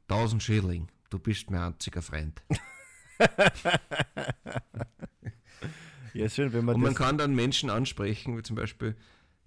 1000 0.08 0.42
Schilling, 0.42 0.88
du 1.10 1.18
bist 1.18 1.50
mein 1.50 1.60
einziger 1.60 2.02
Freund. 2.02 2.42
ja, 6.14 6.28
schön, 6.28 6.52
wenn 6.52 6.64
man 6.64 6.76
Und 6.76 6.82
man 6.82 6.94
kann 6.94 7.18
dann 7.18 7.34
Menschen 7.34 7.70
ansprechen, 7.70 8.36
wie 8.36 8.42
zum 8.42 8.56
Beispiel 8.56 8.96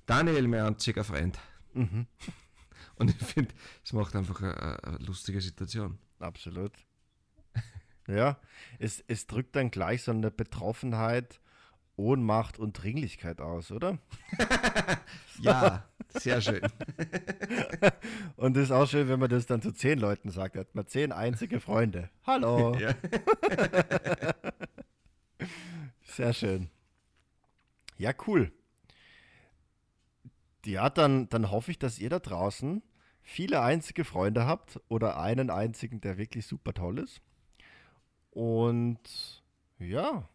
Daniel, 0.06 0.48
mein 0.48 0.62
einziger 0.62 1.04
Freund. 1.04 1.40
Mhm. 1.74 2.08
Und 2.96 3.12
ich 3.12 3.18
finde, 3.18 3.54
es 3.84 3.94
macht 3.94 4.16
einfach 4.16 4.42
eine, 4.42 4.84
eine 4.84 4.98
lustige 4.98 5.40
Situation. 5.40 6.00
Absolut. 6.20 6.74
Ja, 8.10 8.38
es, 8.80 9.04
es 9.08 9.28
drückt 9.28 9.56
dann 9.56 9.70
gleich 9.70 10.02
so 10.02 10.12
eine 10.12 10.32
Betroffenheit, 10.32 11.40
Ohnmacht 11.96 12.58
und 12.58 12.74
Dringlichkeit 12.74 13.40
aus, 13.40 13.72
oder? 13.72 14.00
ja, 15.42 15.84
sehr 16.10 16.42
schön. 16.42 16.62
und 18.36 18.58
es 18.58 18.64
ist 18.66 18.72
auch 18.72 18.88
schön, 18.88 19.10
wenn 19.10 19.20
man 19.20 19.30
das 19.30 19.46
dann 19.46 19.62
zu 19.62 19.72
zehn 19.72 20.00
Leuten 20.00 20.32
sagt. 20.32 20.56
Hat 20.56 20.74
man 20.74 20.88
zehn 20.88 21.12
einzige 21.12 21.60
Freunde. 21.60 22.10
Hallo. 22.26 22.76
Ja. 22.80 22.94
sehr 26.04 26.34
schön. 26.34 26.70
Ja, 27.98 28.12
cool. 28.28 28.52
Ja, 30.66 30.90
dann, 30.90 31.30
dann 31.30 31.52
hoffe 31.52 31.72
ich, 31.72 31.80
dass 31.80 32.00
ihr 32.00 32.10
da 32.10 32.20
draußen 32.20 32.82
viele 33.22 33.62
einzige 33.62 34.04
Freunde 34.04 34.46
habt 34.46 34.82
oder 34.88 35.20
einen 35.20 35.50
einzigen, 35.50 36.02
der 36.02 36.18
wirklich 36.18 36.46
super 36.46 36.74
toll 36.74 37.00
ist. 37.00 37.22
Und 38.32 39.00
ja, 39.80 40.28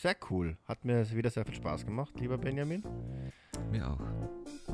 sehr 0.00 0.16
cool. 0.30 0.56
Hat 0.64 0.84
mir 0.84 1.08
wieder 1.12 1.30
sehr 1.30 1.44
viel 1.44 1.54
Spaß 1.54 1.86
gemacht, 1.86 2.18
lieber 2.18 2.38
Benjamin. 2.38 2.82
Mir 3.70 3.88
auch. 3.88 4.00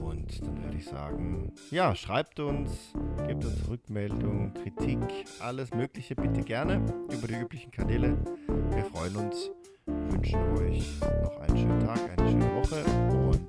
Und 0.01 0.47
dann 0.47 0.63
würde 0.63 0.77
ich 0.77 0.87
sagen, 0.87 1.53
ja, 1.71 1.95
schreibt 1.95 2.41
uns, 2.41 2.95
gebt 3.27 3.45
uns 3.45 3.69
Rückmeldung, 3.69 4.55
Kritik, 4.55 4.99
alles 5.41 5.73
Mögliche 5.75 6.15
bitte 6.15 6.43
gerne 6.43 6.77
über 7.13 7.27
die 7.27 7.35
üblichen 7.35 7.71
Kanäle. 7.71 8.17
Wir 8.71 8.85
freuen 8.85 9.17
uns, 9.17 9.51
wünschen 9.87 10.41
euch 10.59 11.01
noch 11.23 11.37
einen 11.41 11.57
schönen 11.57 11.81
Tag, 11.81 12.19
eine 12.19 12.31
schöne 12.31 12.55
Woche 12.55 12.85
und 13.17 13.49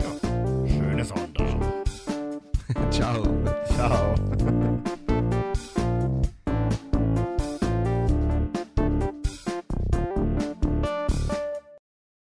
ja, 0.00 0.68
schöne 0.68 1.04
Sonntag. 1.04 1.48
Ciao. 2.90 3.22
Ciao. 3.64 4.14